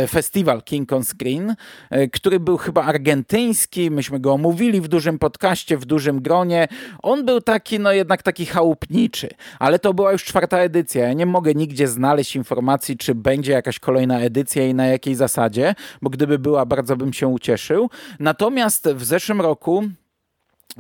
festiwal 0.09 0.63
King 0.63 0.93
on 0.93 1.05
Screen, 1.05 1.55
e, 1.91 2.09
który 2.09 2.41
był 2.41 2.57
chyba 2.57 2.83
argentyński. 2.85 3.91
Myśmy 3.91 4.21
go 4.21 4.33
omówili 4.33 4.81
w 4.81 4.89
dużym 4.89 5.19
podcaście, 5.19 5.77
w 5.77 5.85
dużym 5.85 6.23
gronie. 6.23 6.69
On 7.03 7.25
był 7.25 7.41
taki, 7.41 7.79
no 7.79 7.93
jednak 7.93 8.23
taki 8.23 8.47
chałupniczy, 8.47 9.29
ale 9.59 9.79
to 9.79 9.95
była 9.95 10.13
już 10.13 10.25
czwarta 10.25 10.59
edycja. 10.59 11.07
Ja 11.07 11.13
nie 11.13 11.27
mogę 11.27 11.55
nigdzie 11.55 11.89
znaleźć 11.89 12.37
informacji, 12.37 12.97
czy 12.97 13.15
będzie 13.15 13.53
jakaś 13.53 13.79
kolejna 13.79 14.21
edycja 14.21 14.67
i 14.67 14.75
na 14.75 14.87
jakiej 14.87 15.15
zasadzie, 15.15 15.75
bo 16.03 16.11
gdyby 16.11 16.39
była, 16.39 16.67
bardzo 16.67 16.97
bym 16.97 17.13
się 17.13 17.29
ucieszył. 17.29 17.91
Natomiast 18.19 18.89
w 18.89 19.05
zeszłym 19.05 19.41
roku 19.41 19.85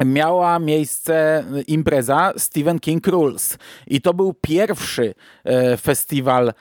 miała 0.04 0.58
miejsce 0.58 1.44
impreza 1.66 2.32
Stephen 2.36 2.78
King 2.80 3.06
Rules. 3.06 3.58
I 3.86 4.00
to 4.00 4.14
był 4.14 4.34
pierwszy 4.40 5.14
e, 5.44 5.76
festiwal 5.76 6.48
e, 6.48 6.54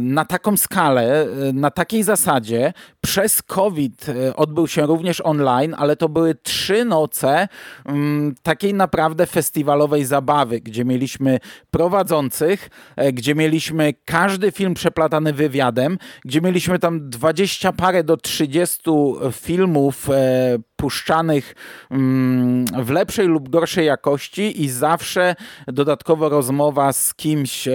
na 0.00 0.24
taką 0.24 0.56
skalę, 0.56 1.22
e, 1.22 1.52
na 1.52 1.70
takiej 1.70 2.02
zasadzie. 2.02 2.72
Przez 3.00 3.42
COVID 3.42 4.06
odbył 4.36 4.68
się 4.68 4.86
również 4.86 5.20
online, 5.20 5.74
ale 5.78 5.96
to 5.96 6.08
były 6.08 6.34
trzy 6.34 6.84
noce 6.84 7.48
mm, 7.84 8.34
takiej 8.42 8.74
naprawdę 8.74 9.26
festiwalowej 9.26 10.04
zabawy, 10.04 10.60
gdzie 10.60 10.84
mieliśmy 10.84 11.38
prowadzących, 11.70 12.70
gdzie 13.12 13.34
mieliśmy 13.34 13.94
każdy 14.04 14.52
film 14.52 14.74
przeplatany 14.74 15.32
wywiadem, 15.32 15.98
gdzie 16.24 16.40
mieliśmy 16.40 16.78
tam 16.78 17.10
dwadzieścia 17.10 17.72
parę 17.72 18.04
do 18.04 18.16
trzydziestu 18.16 19.18
filmów 19.32 20.08
puszczanych 20.78 21.54
mm, 21.90 22.64
w 22.64 22.90
lepszej 22.90 23.26
lub 23.26 23.48
gorszej 23.48 23.86
jakości 23.86 24.62
i 24.62 24.68
zawsze 24.68 25.34
dodatkowo 25.66 26.28
rozmowa 26.28 26.92
z 26.92 27.14
kimś, 27.14 27.68
e, 27.68 27.72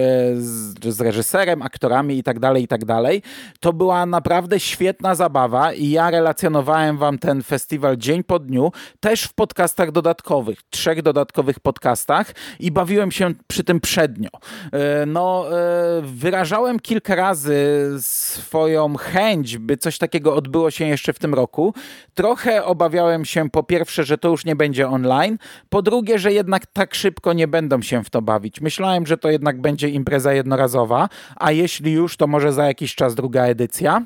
z, 0.82 1.00
reżyserem, 1.00 1.62
aktorami 1.62 2.16
itd., 2.16 2.40
tak 2.40 2.56
itd. 2.60 2.86
Tak 2.86 3.22
to 3.60 3.72
była 3.72 4.06
naprawdę 4.06 4.60
świetna 4.60 5.14
zabawa 5.14 5.72
i 5.72 5.90
ja 5.90 6.10
relacjonowałem 6.10 6.98
wam 6.98 7.18
ten 7.18 7.42
festiwal 7.42 7.96
dzień 7.96 8.24
po 8.24 8.38
dniu, 8.38 8.72
też 9.00 9.24
w 9.24 9.34
podcastach 9.34 9.92
dodatkowych, 9.92 10.58
trzech 10.70 11.02
dodatkowych 11.02 11.60
podcastach 11.60 12.32
i 12.60 12.72
bawiłem 12.72 13.10
się 13.10 13.32
przy 13.46 13.64
tym 13.64 13.80
przednio. 13.80 14.30
E, 14.72 15.06
no, 15.06 15.46
e, 15.58 16.02
wyrażałem 16.02 16.80
kilka 16.80 17.14
razy 17.14 17.54
swoją 18.00 18.96
chęć, 18.96 19.58
by 19.58 19.76
coś 19.76 19.98
takiego 19.98 20.34
odbyło 20.34 20.70
się 20.70 20.86
jeszcze 20.86 21.12
w 21.12 21.18
tym 21.18 21.34
roku. 21.34 21.74
Trochę 22.14 22.64
obawiałem 22.94 23.24
się 23.24 23.50
po 23.50 23.62
pierwsze, 23.62 24.04
że 24.04 24.18
to 24.18 24.28
już 24.28 24.44
nie 24.44 24.56
będzie 24.56 24.88
online. 24.88 25.38
Po 25.68 25.82
drugie, 25.82 26.18
że 26.18 26.32
jednak 26.32 26.66
tak 26.66 26.94
szybko 26.94 27.32
nie 27.32 27.48
będą 27.48 27.82
się 27.82 28.04
w 28.04 28.10
to 28.10 28.22
bawić. 28.22 28.60
Myślałem, 28.60 29.06
że 29.06 29.18
to 29.18 29.30
jednak 29.30 29.60
będzie 29.60 29.88
impreza 29.88 30.32
jednorazowa, 30.32 31.08
a 31.36 31.52
jeśli 31.52 31.92
już, 31.92 32.16
to 32.16 32.26
może 32.26 32.52
za 32.52 32.66
jakiś 32.66 32.94
czas 32.94 33.14
druga 33.14 33.44
edycja. 33.44 34.02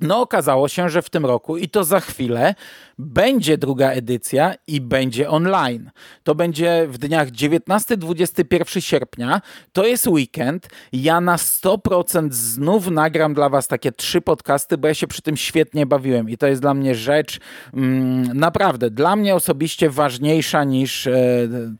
No 0.00 0.20
okazało 0.20 0.68
się, 0.68 0.88
że 0.88 1.02
w 1.02 1.10
tym 1.10 1.26
roku 1.26 1.56
i 1.56 1.68
to 1.68 1.84
za 1.84 2.00
chwilę 2.00 2.54
będzie 2.98 3.58
druga 3.58 3.90
edycja 3.90 4.54
i 4.66 4.80
będzie 4.80 5.30
online. 5.30 5.90
To 6.22 6.34
będzie 6.34 6.86
w 6.88 6.98
dniach 6.98 7.30
19-21 7.30 8.80
sierpnia. 8.80 9.40
To 9.72 9.86
jest 9.86 10.06
weekend. 10.06 10.68
Ja 10.92 11.20
na 11.20 11.36
100% 11.36 12.32
znów 12.32 12.90
nagram 12.90 13.34
dla 13.34 13.48
Was 13.48 13.68
takie 13.68 13.92
trzy 13.92 14.20
podcasty, 14.20 14.78
bo 14.78 14.88
ja 14.88 14.94
się 14.94 15.06
przy 15.06 15.22
tym 15.22 15.36
świetnie 15.36 15.86
bawiłem 15.86 16.30
i 16.30 16.36
to 16.36 16.46
jest 16.46 16.62
dla 16.62 16.74
mnie 16.74 16.94
rzecz 16.94 17.40
mm, 17.74 18.38
naprawdę 18.38 18.90
dla 18.90 19.16
mnie 19.16 19.34
osobiście 19.34 19.90
ważniejsza 19.90 20.64
niż 20.64 21.06
e, 21.06 21.12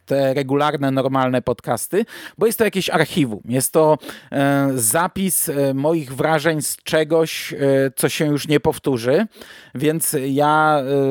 te 0.07 0.35
regularne, 0.35 0.91
normalne 0.91 1.43
podcasty, 1.43 2.05
bo 2.39 2.47
jest 2.47 2.59
to 2.59 2.65
jakieś 2.65 2.91
archiwum. 2.91 3.43
Jest 3.49 3.73
to 3.73 3.99
e, 4.33 4.71
zapis 4.75 5.49
e, 5.49 5.75
moich 5.75 6.15
wrażeń 6.15 6.63
z 6.63 6.77
czegoś, 6.77 7.53
e, 7.53 7.57
co 7.97 8.09
się 8.09 8.27
już 8.27 8.49
nie 8.49 8.61
powtórzy, 8.61 9.27
więc 9.75 10.17
ja 10.27 10.79
e, 10.79 11.04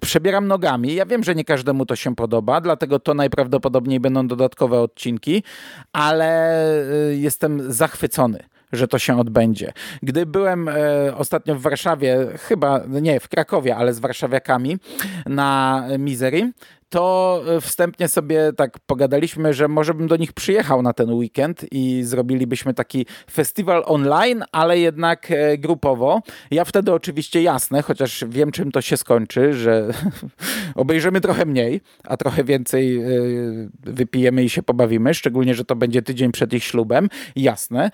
przebieram 0.00 0.48
nogami. 0.48 0.94
Ja 0.94 1.06
wiem, 1.06 1.24
że 1.24 1.34
nie 1.34 1.44
każdemu 1.44 1.86
to 1.86 1.96
się 1.96 2.14
podoba, 2.14 2.60
dlatego 2.60 2.98
to 2.98 3.14
najprawdopodobniej 3.14 4.00
będą 4.00 4.26
dodatkowe 4.28 4.80
odcinki, 4.80 5.42
ale 5.92 6.64
y, 7.10 7.16
jestem 7.16 7.72
zachwycony 7.72 8.44
że 8.72 8.88
to 8.88 8.98
się 8.98 9.18
odbędzie. 9.18 9.72
Gdy 10.02 10.26
byłem 10.26 10.68
e, 10.68 10.74
ostatnio 11.16 11.54
w 11.54 11.62
Warszawie, 11.62 12.26
chyba 12.38 12.80
nie 12.88 13.20
w 13.20 13.28
Krakowie, 13.28 13.76
ale 13.76 13.94
z 13.94 13.98
warszawiakami 13.98 14.78
na 15.26 15.84
Misery, 15.98 16.52
to 16.92 17.42
e, 17.46 17.60
wstępnie 17.60 18.08
sobie 18.08 18.52
tak 18.56 18.78
pogadaliśmy, 18.86 19.54
że 19.54 19.68
może 19.68 19.94
bym 19.94 20.06
do 20.08 20.16
nich 20.16 20.32
przyjechał 20.32 20.82
na 20.82 20.92
ten 20.92 21.10
weekend 21.10 21.66
i 21.70 22.02
zrobilibyśmy 22.02 22.74
taki 22.74 23.06
festiwal 23.30 23.82
online, 23.86 24.44
ale 24.52 24.78
jednak 24.78 25.30
e, 25.30 25.58
grupowo. 25.58 26.22
Ja 26.50 26.64
wtedy 26.64 26.92
oczywiście 26.92 27.42
jasne, 27.42 27.82
chociaż 27.82 28.24
wiem 28.28 28.50
czym 28.50 28.72
to 28.72 28.80
się 28.80 28.96
skończy, 28.96 29.54
że 29.54 29.88
obejrzymy 30.74 31.20
trochę 31.20 31.46
mniej, 31.46 31.80
a 32.04 32.16
trochę 32.16 32.44
więcej 32.44 32.96
e, 32.96 33.08
wypijemy 33.80 34.44
i 34.44 34.48
się 34.48 34.62
pobawimy, 34.62 35.14
szczególnie, 35.14 35.54
że 35.54 35.64
to 35.64 35.76
będzie 35.76 36.02
tydzień 36.02 36.32
przed 36.32 36.52
ich 36.52 36.64
ślubem. 36.64 37.08
Jasne, 37.36 37.90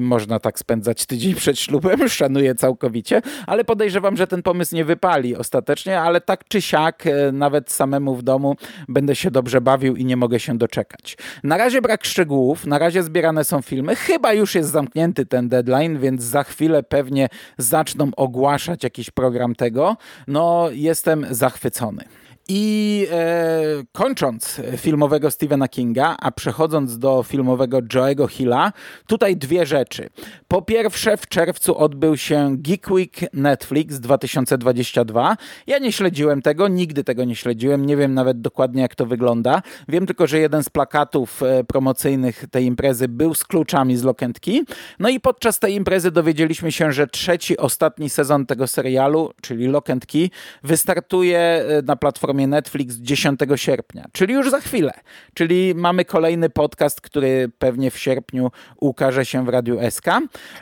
można 0.00 0.38
tak 0.38 0.58
spędzać 0.58 1.06
tydzień 1.06 1.34
przed 1.34 1.58
ślubem, 1.58 2.08
szanuję 2.08 2.54
całkowicie, 2.54 3.22
ale 3.46 3.64
podejrzewam, 3.64 4.16
że 4.16 4.26
ten 4.26 4.42
pomysł 4.42 4.74
nie 4.74 4.84
wypali 4.84 5.36
ostatecznie, 5.36 6.00
ale 6.00 6.20
tak 6.20 6.44
czy 6.48 6.62
siak, 6.62 7.04
nawet 7.32 7.70
samemu 7.70 8.16
w 8.16 8.22
domu 8.22 8.39
domu, 8.40 8.56
będę 8.88 9.16
się 9.16 9.30
dobrze 9.30 9.60
bawił 9.60 9.96
i 9.96 10.04
nie 10.04 10.16
mogę 10.16 10.40
się 10.40 10.58
doczekać. 10.58 11.16
Na 11.44 11.56
razie 11.56 11.82
brak 11.82 12.04
szczegółów, 12.04 12.66
na 12.66 12.78
razie 12.78 13.02
zbierane 13.02 13.44
są 13.44 13.62
filmy, 13.62 13.96
chyba 13.96 14.32
już 14.32 14.54
jest 14.54 14.70
zamknięty 14.70 15.26
ten 15.26 15.48
deadline, 15.48 15.98
więc 15.98 16.22
za 16.22 16.44
chwilę 16.44 16.82
pewnie 16.82 17.28
zaczną 17.58 18.10
ogłaszać 18.16 18.84
jakiś 18.84 19.10
program 19.10 19.54
tego. 19.54 19.96
No, 20.28 20.68
jestem 20.72 21.26
zachwycony. 21.30 22.04
I 22.52 23.06
e, 23.10 23.62
kończąc 23.92 24.60
filmowego 24.76 25.30
Stephena 25.30 25.68
Kinga, 25.68 26.16
a 26.20 26.30
przechodząc 26.30 26.98
do 26.98 27.22
filmowego 27.22 27.78
Joe'ego 27.78 28.28
Hilla, 28.28 28.72
tutaj 29.06 29.36
dwie 29.36 29.66
rzeczy. 29.66 30.08
Po 30.48 30.62
pierwsze, 30.62 31.16
w 31.16 31.28
czerwcu 31.28 31.78
odbył 31.78 32.16
się 32.16 32.56
Geek 32.58 32.90
Week 32.90 33.12
Netflix 33.32 34.00
2022. 34.00 35.36
Ja 35.66 35.78
nie 35.78 35.92
śledziłem 35.92 36.42
tego, 36.42 36.68
nigdy 36.68 37.04
tego 37.04 37.24
nie 37.24 37.36
śledziłem, 37.36 37.86
nie 37.86 37.96
wiem 37.96 38.14
nawet 38.14 38.40
dokładnie 38.40 38.82
jak 38.82 38.94
to 38.94 39.06
wygląda. 39.06 39.62
Wiem 39.88 40.06
tylko, 40.06 40.26
że 40.26 40.38
jeden 40.38 40.62
z 40.62 40.68
plakatów 40.68 41.42
e, 41.42 41.64
promocyjnych 41.64 42.44
tej 42.50 42.64
imprezy 42.64 43.08
był 43.08 43.34
z 43.34 43.44
kluczami 43.44 43.96
z 43.96 44.04
Lokentki. 44.04 44.64
No 44.98 45.08
i 45.08 45.20
podczas 45.20 45.58
tej 45.58 45.74
imprezy 45.74 46.10
dowiedzieliśmy 46.10 46.72
się, 46.72 46.92
że 46.92 47.06
trzeci, 47.06 47.56
ostatni 47.56 48.10
sezon 48.10 48.46
tego 48.46 48.66
serialu, 48.66 49.30
czyli 49.40 49.66
Lokentki, 49.66 50.30
wystartuje 50.62 51.38
e, 51.38 51.82
na 51.82 51.96
platformie 51.96 52.39
platformie 52.40 52.46
Netflix 52.46 52.96
10 52.96 53.40
sierpnia, 53.56 54.06
czyli 54.12 54.34
już 54.34 54.50
za 54.50 54.60
chwilę. 54.60 54.92
Czyli 55.34 55.74
mamy 55.74 56.04
kolejny 56.04 56.50
podcast, 56.50 57.00
który 57.00 57.50
pewnie 57.58 57.90
w 57.90 57.98
sierpniu 57.98 58.50
ukaże 58.76 59.24
się 59.24 59.44
w 59.44 59.48
Radiu 59.48 59.78
SK. 59.90 60.06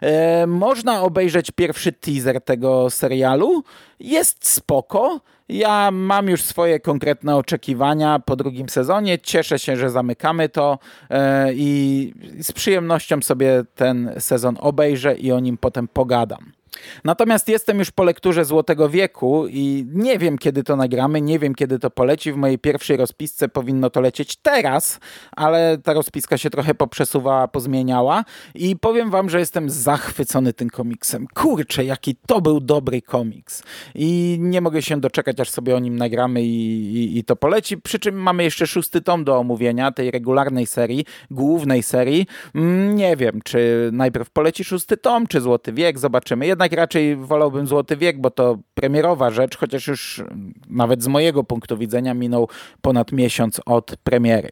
E, 0.02 0.46
można 0.46 1.02
obejrzeć 1.02 1.50
pierwszy 1.50 1.92
teaser 1.92 2.40
tego 2.40 2.90
serialu. 2.90 3.62
Jest 4.00 4.48
spoko. 4.48 5.20
Ja 5.48 5.90
mam 5.90 6.28
już 6.28 6.42
swoje 6.42 6.80
konkretne 6.80 7.36
oczekiwania 7.36 8.18
po 8.18 8.36
drugim 8.36 8.68
sezonie. 8.68 9.18
Cieszę 9.18 9.58
się, 9.58 9.76
że 9.76 9.90
zamykamy 9.90 10.48
to 10.48 10.78
e, 11.10 11.54
i 11.54 12.12
z 12.40 12.52
przyjemnością 12.52 13.22
sobie 13.22 13.64
ten 13.74 14.14
sezon 14.18 14.56
obejrzę 14.60 15.14
i 15.14 15.32
o 15.32 15.40
nim 15.40 15.58
potem 15.58 15.88
pogadam. 15.88 16.57
Natomiast 17.04 17.48
jestem 17.48 17.78
już 17.78 17.90
po 17.90 18.04
lekturze 18.04 18.44
Złotego 18.44 18.88
Wieku 18.88 19.46
i 19.48 19.86
nie 19.92 20.18
wiem, 20.18 20.38
kiedy 20.38 20.62
to 20.64 20.76
nagramy, 20.76 21.20
nie 21.20 21.38
wiem, 21.38 21.54
kiedy 21.54 21.78
to 21.78 21.90
poleci. 21.90 22.32
W 22.32 22.36
mojej 22.36 22.58
pierwszej 22.58 22.96
rozpisce 22.96 23.48
powinno 23.48 23.90
to 23.90 24.00
lecieć 24.00 24.36
teraz, 24.36 25.00
ale 25.32 25.78
ta 25.78 25.92
rozpiska 25.92 26.38
się 26.38 26.50
trochę 26.50 26.74
poprzesuwała, 26.74 27.48
pozmieniała 27.48 28.24
i 28.54 28.76
powiem 28.76 29.10
wam, 29.10 29.30
że 29.30 29.38
jestem 29.38 29.70
zachwycony 29.70 30.52
tym 30.52 30.70
komiksem. 30.70 31.26
Kurczę, 31.34 31.84
jaki 31.84 32.16
to 32.26 32.40
był 32.40 32.60
dobry 32.60 33.02
komiks. 33.02 33.62
I 33.94 34.36
nie 34.40 34.60
mogę 34.60 34.82
się 34.82 35.00
doczekać, 35.00 35.40
aż 35.40 35.50
sobie 35.50 35.76
o 35.76 35.78
nim 35.78 35.96
nagramy 35.96 36.42
i, 36.42 36.94
i, 36.96 37.18
i 37.18 37.24
to 37.24 37.36
poleci. 37.36 37.76
Przy 37.76 37.98
czym 37.98 38.14
mamy 38.14 38.44
jeszcze 38.44 38.66
szósty 38.66 39.00
tom 39.00 39.24
do 39.24 39.38
omówienia 39.38 39.92
tej 39.92 40.10
regularnej 40.10 40.66
serii, 40.66 41.04
głównej 41.30 41.82
serii. 41.82 42.26
Mm, 42.54 42.96
nie 42.96 43.16
wiem, 43.16 43.40
czy 43.44 43.90
najpierw 43.92 44.30
poleci 44.30 44.64
szósty 44.64 44.96
tom, 44.96 45.26
czy 45.26 45.40
Złoty 45.40 45.72
Wiek, 45.72 45.98
zobaczymy 45.98 46.46
jednak 46.46 46.67
raczej 46.72 47.16
wolałbym 47.16 47.66
Złoty 47.66 47.96
Wiek, 47.96 48.20
bo 48.20 48.30
to 48.30 48.58
premierowa 48.74 49.30
rzecz, 49.30 49.56
chociaż 49.56 49.86
już 49.86 50.22
nawet 50.70 51.02
z 51.02 51.06
mojego 51.08 51.44
punktu 51.44 51.76
widzenia 51.76 52.14
minął 52.14 52.48
ponad 52.80 53.12
miesiąc 53.12 53.60
od 53.66 53.96
premiery. 53.96 54.50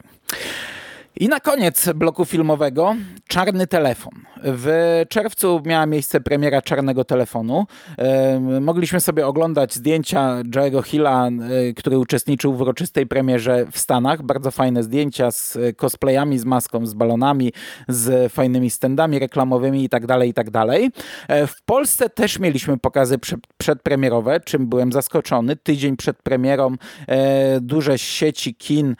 I 1.21 1.29
na 1.29 1.41
koniec 1.41 1.91
bloku 1.95 2.25
filmowego 2.25 2.97
Czarny 3.29 3.67
Telefon. 3.67 4.13
W 4.43 5.03
czerwcu 5.09 5.63
miała 5.65 5.87
miejsce 5.87 6.21
premiera 6.21 6.63
Czarnego 6.63 7.05
Telefonu. 7.05 7.67
Mogliśmy 8.61 9.01
sobie 9.01 9.27
oglądać 9.27 9.75
zdjęcia 9.75 10.43
Joe'ego 10.43 10.83
Hilla, 10.83 11.29
który 11.77 11.99
uczestniczył 11.99 12.55
w 12.55 12.61
uroczystej 12.61 13.07
premierze 13.07 13.67
w 13.71 13.79
Stanach. 13.79 14.23
Bardzo 14.23 14.51
fajne 14.51 14.83
zdjęcia 14.83 15.31
z 15.31 15.59
cosplayami, 15.77 16.39
z 16.39 16.45
maską, 16.45 16.87
z 16.87 16.95
balonami, 16.95 17.53
z 17.89 18.33
fajnymi 18.33 18.71
standami 18.71 19.19
reklamowymi 19.19 19.83
itd., 19.83 20.07
tak 20.07 20.27
itd. 20.27 20.51
Tak 20.51 20.69
e, 21.29 21.47
w 21.47 21.63
Polsce 21.63 22.11
też 22.11 22.39
mieliśmy 22.39 22.79
pokazy 22.79 23.19
przedpremierowe, 23.59 24.41
czym 24.41 24.67
byłem 24.67 24.93
zaskoczony. 24.93 25.57
Tydzień 25.57 25.97
przed 25.97 26.23
premierą 26.23 26.75
e, 27.09 27.61
duże 27.61 27.99
sieci 27.99 28.55
kin 28.55 28.97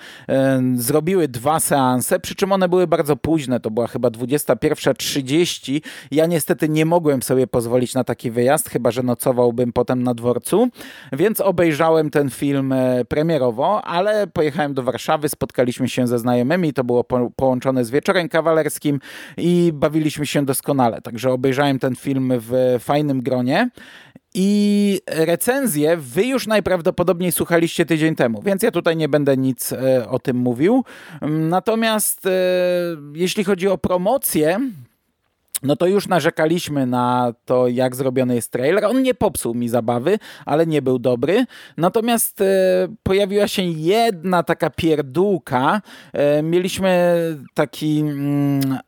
zrobiły 0.77 1.29
dwa 1.29 1.61
seansy 2.07 2.21
przy 2.21 2.35
czym 2.35 2.53
one 2.53 2.69
były 2.69 2.87
bardzo 2.87 3.17
późne, 3.17 3.61
to 3.61 3.71
była 3.71 3.87
chyba 3.87 4.09
21.30. 4.09 5.81
Ja 6.11 6.27
niestety 6.27 6.69
nie 6.69 6.87
mogłem 6.87 7.23
sobie 7.23 7.47
pozwolić 7.47 7.95
na 7.95 8.05
taki 8.05 8.31
wyjazd, 8.31 8.69
chyba 8.69 8.91
że 8.91 9.03
nocowałbym 9.03 9.73
potem 9.73 10.03
na 10.03 10.15
dworcu, 10.15 10.69
więc 11.13 11.41
obejrzałem 11.41 12.11
ten 12.11 12.31
film 12.31 12.73
e, 12.73 13.05
premierowo, 13.05 13.85
ale 13.85 14.27
pojechałem 14.27 14.75
do 14.75 14.83
Warszawy, 14.83 15.29
spotkaliśmy 15.29 15.89
się 15.89 16.07
ze 16.07 16.19
znajomymi, 16.19 16.73
to 16.73 16.85
było 16.85 17.05
po 17.05 17.31
połączone 17.37 17.85
z 17.85 17.91
wieczorem 17.91 18.29
kawalerskim 18.29 19.01
i 19.37 19.71
bawiliśmy 19.75 20.27
się 20.27 20.45
doskonale, 20.45 21.01
także 21.01 21.33
obejrzałem 21.33 21.79
ten 21.79 21.97
film 21.97 22.33
w 22.37 22.77
fajnym 22.81 23.23
gronie. 23.23 23.71
I 24.39 25.01
recenzję 25.07 25.97
wy 25.97 26.25
już 26.25 26.47
najprawdopodobniej 26.47 27.33
słuchaliście 27.33 27.87
tydzień 27.87 28.15
temu, 28.15 28.43
więc 28.43 28.63
ja 28.63 28.71
tutaj 28.71 28.97
nie 28.97 29.09
będę 29.09 29.37
nic 29.37 29.73
e, 29.73 30.09
o 30.09 30.19
tym 30.19 30.37
mówił. 30.37 30.85
Natomiast 31.23 32.27
e, 32.27 32.31
jeśli 33.15 33.45
chodzi 33.45 33.69
o 33.69 33.79
promocję, 33.79 34.61
no 35.63 35.77
to 35.77 35.87
już 35.87 36.09
narzekaliśmy 36.09 36.87
na 36.87 37.33
to, 37.45 37.69
jak 37.69 37.97
zrobiony 37.97 38.35
jest 38.35 38.53
trailer. 38.53 38.85
On 38.85 39.03
nie 39.03 39.15
popsuł 39.15 39.55
mi 39.55 39.69
zabawy, 39.69 40.19
ale 40.47 40.67
nie 40.67 40.83
był 40.83 40.99
dobry. 40.99 41.45
Natomiast 41.77 42.41
e, 42.41 42.45
pojawiła 43.03 43.49
się 43.49 43.63
jedna 43.63 44.43
taka 44.43 44.71
pierdółka. 44.71 45.83
Mieliśmy 46.43 47.15
taki 47.55 48.01
mm, 48.01 48.79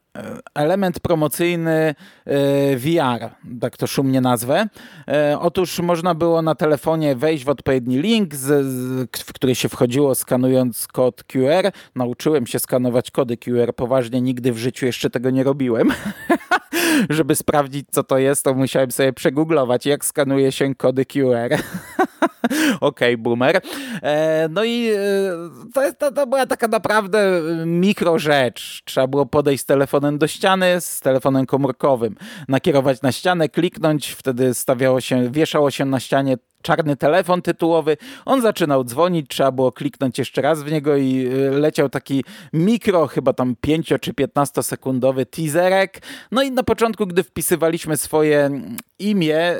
element 0.54 1.00
promocyjny 1.00 1.94
e, 2.24 2.76
VR, 2.76 3.30
tak 3.60 3.76
to 3.76 3.86
szumnie 3.86 4.20
nazwę. 4.20 4.66
E, 5.08 5.36
otóż 5.40 5.78
można 5.78 6.14
było 6.14 6.42
na 6.42 6.54
telefonie 6.54 7.16
wejść 7.16 7.44
w 7.44 7.48
odpowiedni 7.48 7.98
link, 7.98 8.34
w 9.16 9.32
który 9.32 9.54
się 9.54 9.68
wchodziło 9.68 10.14
skanując 10.14 10.86
kod 10.86 11.24
QR. 11.24 11.72
Nauczyłem 11.94 12.46
się 12.46 12.58
skanować 12.58 13.10
kody 13.10 13.36
QR 13.36 13.74
poważnie, 13.76 14.20
nigdy 14.20 14.52
w 14.52 14.58
życiu 14.58 14.86
jeszcze 14.86 15.10
tego 15.10 15.30
nie 15.30 15.44
robiłem. 15.44 15.92
Żeby 17.10 17.34
sprawdzić, 17.36 17.86
co 17.90 18.02
to 18.02 18.18
jest, 18.18 18.44
to 18.44 18.54
musiałem 18.54 18.90
sobie 18.90 19.12
przegooglować, 19.12 19.86
jak 19.86 20.04
skanuje 20.04 20.52
się 20.52 20.74
kody 20.74 21.06
QR. 21.06 21.54
Okej, 22.80 23.14
okay, 23.14 23.18
boomer. 23.18 23.60
E, 24.02 24.48
no 24.50 24.64
i 24.64 24.90
to, 25.74 25.92
to, 25.98 26.12
to 26.12 26.26
była 26.26 26.46
taka 26.46 26.68
naprawdę 26.68 27.42
mikro 27.66 28.18
rzecz. 28.18 28.82
Trzeba 28.84 29.06
było 29.06 29.26
podejść 29.26 29.62
z 29.62 29.66
telefonem 29.98 30.18
do 30.18 30.26
ściany, 30.26 30.80
z 30.80 31.00
telefonem 31.00 31.46
komórkowym, 31.46 32.16
nakierować 32.48 33.02
na 33.02 33.12
ścianę, 33.12 33.48
kliknąć, 33.48 34.08
wtedy 34.08 34.54
stawiało 34.54 35.00
się, 35.00 35.30
wieszało 35.30 35.70
się 35.70 35.84
na 35.84 36.00
ścianie 36.00 36.36
czarny 36.62 36.96
telefon 36.96 37.42
tytułowy. 37.42 37.96
On 38.24 38.42
zaczynał 38.42 38.84
dzwonić, 38.84 39.28
trzeba 39.28 39.52
było 39.52 39.72
kliknąć 39.72 40.18
jeszcze 40.18 40.42
raz 40.42 40.62
w 40.62 40.72
niego 40.72 40.96
i 40.96 41.26
y, 41.26 41.50
leciał 41.50 41.88
taki 41.88 42.24
mikro, 42.52 43.06
chyba 43.06 43.32
tam 43.32 43.56
5 43.60 43.92
czy 44.00 44.14
15 44.14 44.62
sekundowy 44.62 45.26
teaserek. 45.26 46.02
No 46.32 46.42
i 46.42 46.50
na 46.50 46.62
początku, 46.62 47.06
gdy 47.06 47.22
wpisywaliśmy 47.22 47.96
swoje 47.96 48.44
mm, 48.44 48.76
imię, 48.98 49.56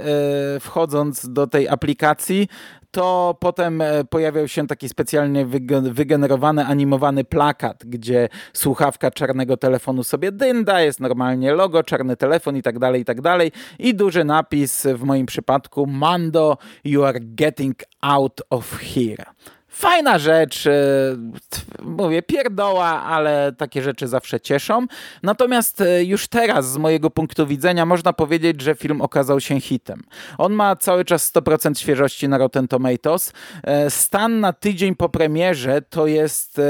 y, 0.57 0.61
wchodząc 0.61 1.33
do 1.33 1.47
tej 1.47 1.69
aplikacji, 1.69 2.49
to 2.91 3.37
potem 3.41 3.81
e, 3.81 4.05
pojawiał 4.05 4.49
się 4.49 4.67
taki 4.67 4.89
specjalnie 4.89 5.47
wygenerowany, 5.83 6.65
animowany 6.67 7.25
plakat, 7.25 7.85
gdzie 7.87 8.29
słuchawka 8.53 9.11
czarnego 9.11 9.57
telefonu 9.57 10.05
sobie 10.05 10.33
dynda, 10.33 10.81
jest 10.81 11.01
normalnie 11.01 11.53
logo, 11.53 11.83
czarny 11.83 12.17
telefon 12.17 12.57
i 12.57 12.63
tak 12.63 12.79
dalej, 12.79 13.03
i 13.03 13.05
tak 13.05 13.21
dalej. 13.21 13.53
I 13.79 13.95
duży 13.95 14.25
napis 14.25 14.87
w 14.95 15.03
moim 15.03 15.27
przypadku 15.27 15.87
Mando, 15.87 16.59
you 16.89 17.05
are 17.05 17.21
getting 17.21 17.75
out 18.01 18.41
of 18.51 18.81
here 18.81 19.25
Fajna 19.79 20.19
rzecz, 20.19 20.67
e, 20.67 20.71
mówię, 21.83 22.23
pierdoła, 22.23 23.03
ale 23.03 23.53
takie 23.53 23.83
rzeczy 23.83 24.09
zawsze 24.09 24.41
cieszą. 24.41 24.87
Natomiast 25.23 25.81
e, 25.81 26.05
już 26.05 26.29
teraz, 26.29 26.73
z 26.73 26.77
mojego 26.77 27.11
punktu 27.11 27.47
widzenia, 27.47 27.87
można 27.87 28.13
powiedzieć, 28.13 28.61
że 28.61 28.75
film 28.75 29.01
okazał 29.01 29.41
się 29.41 29.61
hitem. 29.61 30.03
On 30.39 30.53
ma 30.53 30.77
cały 30.77 31.05
czas 31.05 31.35
100% 31.35 31.79
świeżości 31.79 32.29
na 32.29 32.39
Rotten 32.39 32.69
Tomatoes. 32.69 33.33
E, 33.63 33.91
stan 33.91 34.41
na 34.41 34.53
tydzień 34.53 34.95
po 34.95 35.09
premierze 35.09 35.83
to 35.83 36.07
jest 36.07 36.61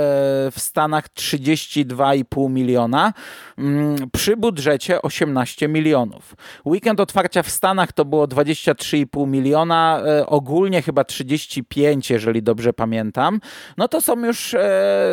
w 0.52 0.56
Stanach 0.58 1.10
32,5 1.10 2.50
miliona, 2.50 3.14
mm, 3.58 3.96
przy 4.14 4.38
budżecie 4.38 5.02
18 5.02 5.68
milionów. 5.68 6.36
Weekend 6.66 7.00
otwarcia 7.00 7.44
w 7.44 7.50
Stanach 7.50 7.94
to 7.94 8.06
było 8.06 8.28
23,5 8.28 9.28
miliona, 9.28 10.02
e, 10.06 10.26
ogólnie 10.26 10.82
chyba 10.82 11.04
35, 11.04 12.10
jeżeli 12.10 12.44
dobrze 12.44 12.74
pamiętam. 12.74 13.40
No 13.78 13.88
to 13.88 14.02
są 14.02 14.26
już 14.26 14.56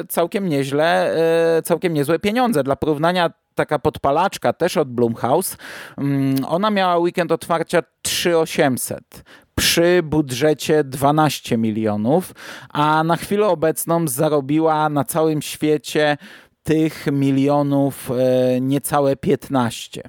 całkiem 0.08 0.48
nieźle, 0.48 1.16
całkiem 1.64 1.94
niezłe 1.94 2.18
pieniądze. 2.18 2.64
Dla 2.64 2.76
porównania 2.76 3.30
taka 3.54 3.78
podpalaczka 3.78 4.52
też 4.52 4.76
od 4.76 4.88
Blumhouse. 4.88 5.56
Mm, 5.98 6.44
ona 6.48 6.70
miała 6.70 6.98
weekend 6.98 7.32
otwarcia 7.32 7.82
3800 8.02 9.24
przy 9.54 10.00
budżecie 10.02 10.84
12 10.84 11.58
milionów, 11.58 12.32
a 12.68 13.04
na 13.04 13.16
chwilę 13.16 13.46
obecną 13.46 14.08
zarobiła 14.08 14.88
na 14.88 15.04
całym 15.04 15.42
świecie 15.42 16.16
tych 16.62 17.06
milionów 17.12 18.10
e, 18.10 18.60
niecałe 18.60 19.16
15. 19.16 20.02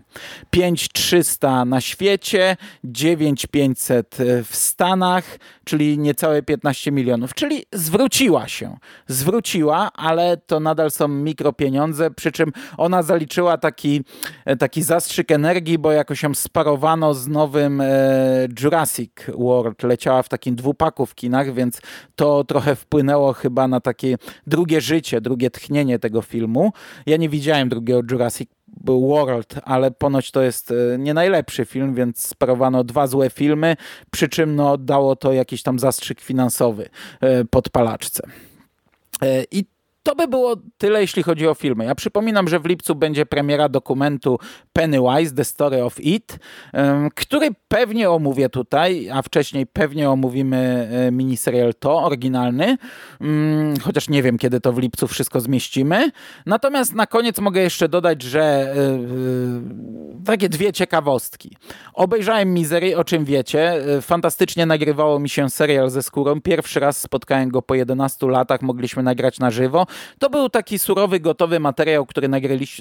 5300 0.50 1.66
na 1.66 1.82
świecie, 1.82 2.58
9500 2.84 4.18
w 4.44 4.56
Stanach, 4.56 5.40
czyli 5.64 5.98
niecałe 5.98 6.44
15 6.44 6.92
milionów. 6.92 7.34
Czyli 7.34 7.64
zwróciła 7.72 8.48
się. 8.48 8.78
Zwróciła, 9.08 9.92
ale 9.94 10.38
to 10.38 10.60
nadal 10.60 10.92
są 10.92 11.08
mikropieniądze, 11.08 12.12
przy 12.12 12.32
czym 12.32 12.52
ona 12.78 13.04
zaliczyła 13.04 13.58
taki, 13.58 14.04
e, 14.46 14.56
taki 14.56 14.84
zastrzyk 14.84 15.32
energii, 15.32 15.78
bo 15.78 15.92
jakoś 15.92 16.24
ją 16.24 16.34
sparowano 16.34 17.14
z 17.14 17.28
nowym 17.28 17.82
e, 17.82 17.88
Jurassic 18.64 19.12
World. 19.38 19.84
Leciała 19.84 20.24
w 20.24 20.30
takim 20.30 20.56
dwupaku 20.56 21.06
w 21.06 21.16
kinach, 21.16 21.54
więc 21.54 21.82
to 22.16 22.44
trochę 22.44 22.76
wpłynęło 22.76 23.34
chyba 23.34 23.68
na 23.68 23.80
takie 23.80 24.16
drugie 24.48 24.82
życie, 24.82 25.22
drugie 25.22 25.50
tchnienie 25.50 26.00
tego 26.00 26.22
filmu 26.22 26.43
filmu. 26.44 26.72
Ja 27.06 27.18
nie 27.18 27.30
widziałem 27.30 27.70
drugiego 27.70 28.02
Jurassic 28.12 28.50
World, 28.86 29.56
ale 29.64 29.92
ponoć 29.92 30.32
to 30.32 30.42
jest 30.42 30.72
e, 30.72 30.98
nie 30.98 31.14
najlepszy 31.14 31.66
film, 31.66 31.96
więc 31.96 32.20
sparowano 32.20 32.84
dwa 32.84 33.08
złe 33.08 33.30
filmy, 33.30 33.76
przy 34.12 34.30
czym 34.30 34.56
no, 34.56 34.78
dało 34.78 35.16
to 35.16 35.34
jakiś 35.34 35.64
tam 35.64 35.80
zastrzyk 35.80 36.22
finansowy 36.22 36.90
e, 37.22 37.46
podpalaczce. 37.46 38.24
E, 39.22 39.44
I 39.52 39.66
to 40.04 40.16
by 40.16 40.28
było 40.28 40.56
tyle, 40.78 41.02
jeśli 41.02 41.24
chodzi 41.24 41.48
o 41.48 41.54
filmy. 41.54 41.86
Ja 41.86 41.96
przypominam, 41.96 42.48
że 42.48 42.60
w 42.60 42.66
lipcu 42.66 42.96
będzie 42.96 43.26
premiera 43.26 43.70
dokumentu 43.70 44.40
Pennywise, 44.74 45.36
The 45.36 45.46
Story 45.46 45.84
of 45.84 46.00
It, 46.00 46.40
który 47.16 47.50
pewnie 47.68 48.10
omówię 48.10 48.50
tutaj, 48.50 49.10
a 49.10 49.22
wcześniej 49.22 49.68
pewnie 49.68 50.10
omówimy 50.10 50.90
e, 50.92 51.12
miniserial 51.12 51.74
to, 51.80 52.04
oryginalny, 52.04 52.78
mm, 53.22 53.80
chociaż 53.80 54.10
nie 54.10 54.24
wiem, 54.24 54.38
kiedy 54.38 54.62
to 54.62 54.74
w 54.74 54.80
lipcu 54.80 55.08
wszystko 55.08 55.42
zmieścimy. 55.42 56.12
Natomiast 56.46 56.96
na 56.96 57.08
koniec 57.08 57.40
mogę 57.40 57.62
jeszcze 57.62 57.90
dodać, 57.90 58.22
że 58.22 58.42
e, 58.42 58.76
e, 58.76 60.26
takie 60.26 60.50
dwie 60.50 60.74
ciekawostki. 60.74 61.58
Obejrzałem 61.94 62.54
Misery, 62.54 62.98
o 62.98 63.04
czym 63.04 63.26
wiecie. 63.26 63.74
Fantastycznie 64.02 64.66
nagrywało 64.66 65.20
mi 65.20 65.30
się 65.30 65.50
serial 65.50 65.90
ze 65.90 66.04
skórą. 66.04 66.42
Pierwszy 66.42 66.80
raz 66.80 67.02
spotkałem 67.02 67.50
go 67.50 67.62
po 67.62 67.76
11 67.76 68.28
latach, 68.28 68.62
mogliśmy 68.62 69.04
nagrać 69.04 69.40
na 69.40 69.52
żywo. 69.52 69.86
To 70.20 70.30
był 70.30 70.50
taki 70.50 70.80
surowy, 70.80 71.20
gotowy 71.20 71.60
materiał, 71.60 72.06
który 72.06 72.30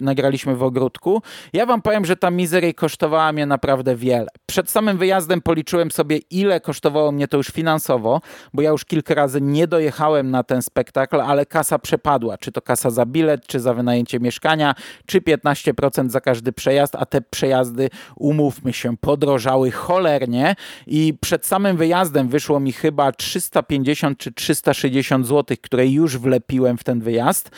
nagraliśmy 0.01 0.57
w 0.57 0.63
ogródku. 0.63 1.23
Ja 1.53 1.67
wam 1.67 1.83
powiem, 1.83 2.05
że 2.05 2.17
ta 2.17 2.31
Misery 2.31 2.75
kosztowała 2.75 3.33
mnie 3.33 3.47
naprawdę 3.47 3.97
wiele. 3.97 4.27
Przed 4.47 4.71
samym 4.71 4.99
wyjazdem 4.99 5.41
policzyłem 5.41 5.91
sobie, 5.91 6.19
ile 6.31 6.61
kosztowało 6.61 7.13
mnie 7.13 7.29
to 7.29 7.37
już 7.37 7.47
finansowo, 7.47 8.21
bo 8.55 8.63
ja 8.63 8.71
już 8.71 8.85
kilka 8.85 9.15
razy 9.15 9.41
nie 9.41 9.67
dojechałem 9.67 10.31
na 10.31 10.43
ten 10.43 10.63
spektakl, 10.63 11.21
ale 11.21 11.47
kasa 11.47 11.79
przepadła. 11.79 12.39
Czy 12.39 12.53
to 12.53 12.63
kasa 12.63 12.91
za 12.91 13.07
bilet, 13.07 13.47
czy 13.47 13.61
za 13.61 13.75
wynajęcie 13.75 14.21
mieszkania, 14.21 14.75
czy 15.07 15.21
15% 15.21 16.11
za 16.11 16.21
każdy 16.21 16.53
przejazd, 16.53 16.97
a 16.97 17.07
te 17.07 17.21
przejazdy, 17.21 17.91
umówmy 18.17 18.73
się, 18.73 18.97
podrożały 18.97 19.71
cholernie 19.71 20.55
i 20.87 21.15
przed 21.21 21.47
samym 21.47 21.77
wyjazdem 21.77 22.29
wyszło 22.29 22.61
mi 22.61 22.73
chyba 22.73 23.13
350 23.13 24.19
czy 24.19 24.33
360 24.33 25.27
zł, 25.27 25.57
które 25.63 25.87
już 25.87 26.19
wlepiłem 26.19 26.79
w 26.79 26.85
ten 26.85 27.01
wyjazd. 27.03 27.51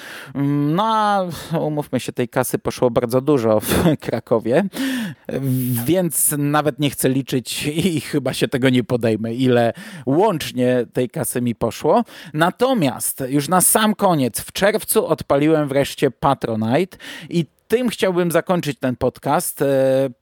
No 0.75 0.85
a 0.85 1.23
umówmy 1.61 2.01
się, 2.01 2.13
tej 2.13 2.29
kasy 2.29 2.59
poszło 2.59 2.91
bardzo 2.91 3.21
dużo 3.21 3.61
w 3.61 3.85
Krakowie, 4.07 4.65
więc 5.85 6.35
nawet 6.39 6.79
nie 6.79 6.91
chcę 6.91 7.09
liczyć 7.09 7.67
i 7.67 8.01
chyba 8.01 8.33
się 8.33 8.49
tego 8.49 8.71
nie 8.71 8.85
podejmę, 8.85 9.35
ile 9.35 9.73
łącznie 10.07 10.87
tej 10.93 11.11
kasy 11.11 11.43
mi 11.43 11.55
poszło. 11.55 12.05
Natomiast 12.35 13.25
już 13.29 13.49
na 13.49 13.61
sam 13.61 13.95
koniec, 13.95 14.41
w 14.41 14.53
czerwcu 14.53 15.07
odpaliłem 15.07 15.69
wreszcie 15.69 16.11
Patronite 16.11 16.97
i 17.29 17.47
tym 17.75 17.89
chciałbym 17.89 18.31
zakończyć 18.31 18.79
ten 18.79 18.97
podcast. 18.97 19.63
E, 19.63 19.67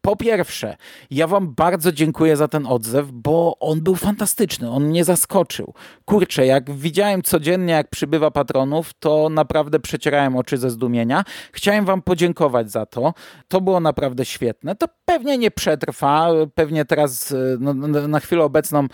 po 0.01 0.17
pierwsze, 0.17 0.77
ja 1.11 1.27
Wam 1.27 1.55
bardzo 1.55 1.93
dziękuję 1.93 2.37
za 2.37 2.49
ten 2.49 2.67
odzew, 2.67 3.07
bo 3.13 3.57
on 3.61 3.81
był 3.81 3.97
fantastyczny, 3.97 4.71
on 4.71 4.85
mnie 4.85 5.05
zaskoczył. 5.05 5.75
Kurczę, 6.05 6.47
jak 6.47 6.71
widziałem 6.71 7.23
codziennie, 7.23 7.73
jak 7.73 7.91
przybywa 7.91 8.31
patronów, 8.31 8.95
to 8.95 9.29
naprawdę 9.29 9.81
przecierałem 9.81 10.37
oczy 10.37 10.59
ze 10.59 10.71
zdumienia. 10.71 11.25
Chciałem 11.53 11.85
Wam 11.85 12.03
podziękować 12.03 12.71
za 12.71 12.87
to. 12.87 13.15
To 13.49 13.61
było 13.61 13.81
naprawdę 13.81 14.25
świetne. 14.25 14.77
To 14.77 14.87
pewnie 15.05 15.39
nie 15.39 15.51
przetrwa, 15.51 16.29
pewnie 16.55 16.85
teraz 16.85 17.33
e, 17.33 17.37
no, 17.61 17.75
na 18.09 18.21
chwilę 18.21 18.45
obecną 18.45 18.87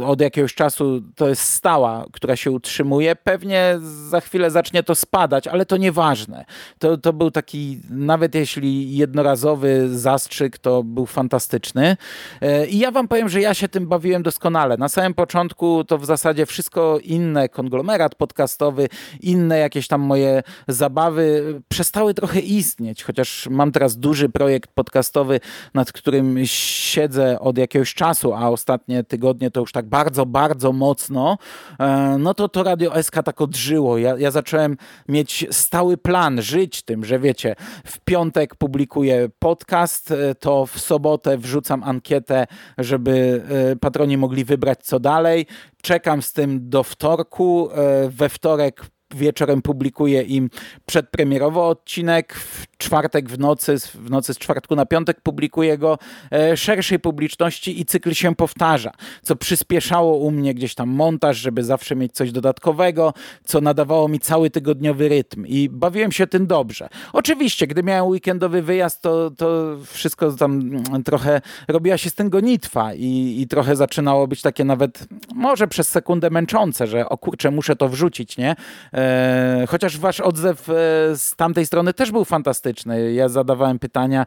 e, 0.00 0.06
od 0.06 0.20
jakiegoś 0.20 0.54
czasu 0.54 1.00
to 1.16 1.28
jest 1.28 1.42
stała, 1.42 2.04
która 2.12 2.36
się 2.36 2.50
utrzymuje. 2.50 3.16
Pewnie 3.16 3.78
za 4.08 4.20
chwilę 4.20 4.50
zacznie 4.50 4.82
to 4.82 4.94
spadać, 4.94 5.46
ale 5.48 5.66
to 5.66 5.76
nieważne. 5.76 6.44
To, 6.78 6.96
to 6.96 7.12
był 7.12 7.30
taki 7.30 7.67
nawet 7.90 8.34
jeśli 8.34 8.96
jednorazowy 8.96 9.98
zastrzyk, 9.98 10.58
to 10.58 10.82
był 10.82 11.06
fantastyczny. 11.06 11.96
E, 12.40 12.66
I 12.66 12.78
ja 12.78 12.90
wam 12.90 13.08
powiem, 13.08 13.28
że 13.28 13.40
ja 13.40 13.54
się 13.54 13.68
tym 13.68 13.86
bawiłem 13.86 14.22
doskonale. 14.22 14.76
Na 14.76 14.88
samym 14.88 15.14
początku 15.14 15.84
to 15.84 15.98
w 15.98 16.06
zasadzie 16.06 16.46
wszystko 16.46 16.98
inne, 17.04 17.48
konglomerat 17.48 18.14
podcastowy, 18.14 18.88
inne 19.20 19.58
jakieś 19.58 19.88
tam 19.88 20.00
moje 20.00 20.42
zabawy 20.68 21.54
przestały 21.68 22.14
trochę 22.14 22.40
istnieć, 22.40 23.04
chociaż 23.04 23.48
mam 23.50 23.72
teraz 23.72 23.96
duży 23.96 24.28
projekt 24.28 24.70
podcastowy, 24.74 25.40
nad 25.74 25.92
którym 25.92 26.38
siedzę 26.44 27.40
od 27.40 27.58
jakiegoś 27.58 27.94
czasu, 27.94 28.34
a 28.34 28.48
ostatnie 28.48 29.04
tygodnie 29.04 29.50
to 29.50 29.60
już 29.60 29.72
tak 29.72 29.86
bardzo, 29.86 30.26
bardzo 30.26 30.72
mocno, 30.72 31.38
e, 31.80 32.16
no 32.18 32.34
to 32.34 32.48
to 32.48 32.62
Radio 32.62 33.02
SK 33.02 33.22
tak 33.24 33.40
odżyło. 33.40 33.98
Ja, 33.98 34.16
ja 34.18 34.30
zacząłem 34.30 34.76
mieć 35.08 35.46
stały 35.50 35.96
plan, 35.96 36.42
żyć 36.42 36.82
tym, 36.82 37.04
że 37.04 37.18
wiecie, 37.18 37.47
w 37.84 38.00
piątek 38.00 38.54
publikuję 38.54 39.28
podcast, 39.38 40.10
e, 40.10 40.34
to 40.34 40.66
w 40.66 40.80
sobotę 40.80 41.38
wrzucam 41.38 41.82
ankietę, 41.82 42.46
żeby 42.78 43.42
e, 43.72 43.76
patroni 43.76 44.16
mogli 44.16 44.44
wybrać 44.44 44.78
co 44.82 45.00
dalej. 45.00 45.46
Czekam 45.82 46.22
z 46.22 46.32
tym 46.32 46.70
do 46.70 46.82
wtorku. 46.82 47.70
E, 47.72 48.08
we 48.08 48.28
wtorek 48.28 48.82
wieczorem 49.14 49.62
publikuję 49.62 50.22
im 50.22 50.50
przedpremierowy 50.86 51.60
odcinek. 51.60 52.34
W 52.34 52.77
czwartek 52.78 53.28
w 53.28 53.38
nocy, 53.38 53.78
w 53.78 54.10
nocy 54.10 54.34
z 54.34 54.38
czwartku 54.38 54.76
na 54.76 54.86
piątek 54.86 55.20
publikuję 55.20 55.78
go 55.78 55.98
e, 56.32 56.56
szerszej 56.56 56.98
publiczności 56.98 57.80
i 57.80 57.84
cykl 57.84 58.12
się 58.14 58.34
powtarza, 58.34 58.92
co 59.22 59.36
przyspieszało 59.36 60.16
u 60.16 60.30
mnie 60.30 60.54
gdzieś 60.54 60.74
tam 60.74 60.88
montaż, 60.88 61.36
żeby 61.36 61.64
zawsze 61.64 61.96
mieć 61.96 62.12
coś 62.12 62.32
dodatkowego, 62.32 63.14
co 63.44 63.60
nadawało 63.60 64.08
mi 64.08 64.20
cały 64.20 64.50
tygodniowy 64.50 65.08
rytm 65.08 65.46
i 65.46 65.68
bawiłem 65.68 66.12
się 66.12 66.26
tym 66.26 66.46
dobrze. 66.46 66.88
Oczywiście, 67.12 67.66
gdy 67.66 67.82
miałem 67.82 68.06
weekendowy 68.06 68.62
wyjazd, 68.62 69.02
to, 69.02 69.30
to 69.30 69.76
wszystko 69.84 70.32
tam 70.32 70.60
mm, 70.60 71.04
trochę 71.04 71.40
robiła 71.68 71.98
się 71.98 72.10
z 72.10 72.14
tym 72.14 72.30
gonitwa 72.30 72.94
i, 72.94 73.40
i 73.40 73.48
trochę 73.48 73.76
zaczynało 73.76 74.26
być 74.26 74.42
takie 74.42 74.64
nawet 74.64 75.08
może 75.34 75.68
przez 75.68 75.88
sekundę 75.88 76.30
męczące, 76.30 76.86
że 76.86 77.08
o 77.08 77.18
kurczę, 77.18 77.50
muszę 77.50 77.76
to 77.76 77.88
wrzucić, 77.88 78.36
nie? 78.36 78.56
E, 78.94 79.64
chociaż 79.68 79.98
wasz 79.98 80.20
odzew 80.20 80.68
e, 80.68 80.72
z 81.16 81.34
tamtej 81.36 81.66
strony 81.66 81.94
też 81.94 82.10
był 82.10 82.24
fantastyczny, 82.24 82.67
fantastyczny. 82.68 83.12
Ja 83.12 83.28
zadawałem 83.28 83.78
pytania, 83.78 84.26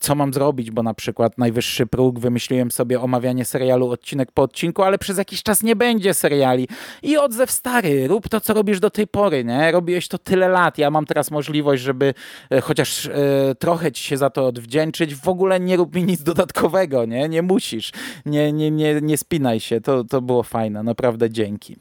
co 0.00 0.14
mam 0.14 0.34
zrobić, 0.34 0.70
bo 0.70 0.82
na 0.82 0.94
przykład 0.94 1.38
najwyższy 1.38 1.86
próg 1.86 2.18
wymyśliłem 2.18 2.70
sobie 2.70 3.00
omawianie 3.00 3.44
serialu 3.44 3.90
odcinek 3.90 4.32
po 4.32 4.42
odcinku, 4.42 4.82
ale 4.82 4.98
przez 4.98 5.18
jakiś 5.18 5.42
czas 5.42 5.62
nie 5.62 5.76
będzie 5.76 6.14
seriali. 6.14 6.68
I 7.02 7.16
odzew 7.16 7.50
stary, 7.50 8.08
rób 8.08 8.28
to, 8.28 8.40
co 8.40 8.54
robisz 8.54 8.80
do 8.80 8.90
tej 8.90 9.06
pory, 9.06 9.44
nie? 9.44 9.72
Robiłeś 9.72 10.08
to 10.08 10.18
tyle 10.18 10.48
lat, 10.48 10.78
ja 10.78 10.90
mam 10.90 11.06
teraz 11.06 11.30
możliwość, 11.30 11.82
żeby 11.82 12.14
e, 12.50 12.60
chociaż 12.60 13.06
e, 13.06 13.10
trochę 13.58 13.92
ci 13.92 14.04
się 14.04 14.16
za 14.16 14.30
to 14.30 14.46
odwdzięczyć. 14.46 15.14
W 15.14 15.28
ogóle 15.28 15.60
nie 15.60 15.76
rób 15.76 15.94
mi 15.94 16.04
nic 16.04 16.22
dodatkowego, 16.22 17.04
nie? 17.04 17.28
Nie 17.28 17.42
musisz. 17.42 17.92
Nie, 18.26 18.52
nie, 18.52 18.70
nie, 18.70 19.00
nie 19.00 19.18
spinaj 19.18 19.60
się. 19.60 19.80
To, 19.80 20.04
to 20.04 20.20
było 20.20 20.42
fajne, 20.42 20.82
naprawdę 20.82 21.30
dzięki. 21.30 21.76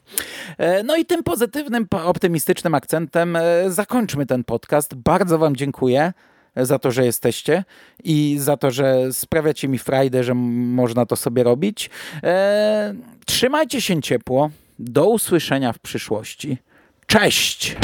E, 0.57 0.83
no 0.83 0.95
i 0.95 1.05
tym 1.05 1.23
pozytywnym, 1.23 1.87
optymistycznym 1.91 2.75
akcentem 2.75 3.37
zakończmy 3.67 4.25
ten 4.25 4.43
podcast. 4.43 4.95
Bardzo 4.95 5.37
Wam 5.37 5.55
dziękuję 5.55 5.64
za 6.55 6.79
to, 6.79 6.91
że 6.91 7.05
jesteście 7.05 7.63
i 8.03 8.37
za 8.39 8.57
to, 8.57 8.71
że 8.71 9.13
sprawiacie 9.13 9.67
mi 9.67 9.77
frajdę, 9.77 10.23
że 10.23 10.33
można 10.33 11.05
to 11.05 11.15
sobie 11.15 11.43
robić. 11.43 11.89
E, 12.23 12.93
trzymajcie 13.25 13.81
się 13.81 14.01
ciepło. 14.01 14.49
Do 14.79 15.09
usłyszenia 15.09 15.73
w 15.73 15.79
przyszłości. 15.79 16.57
Cześć! 17.07 17.75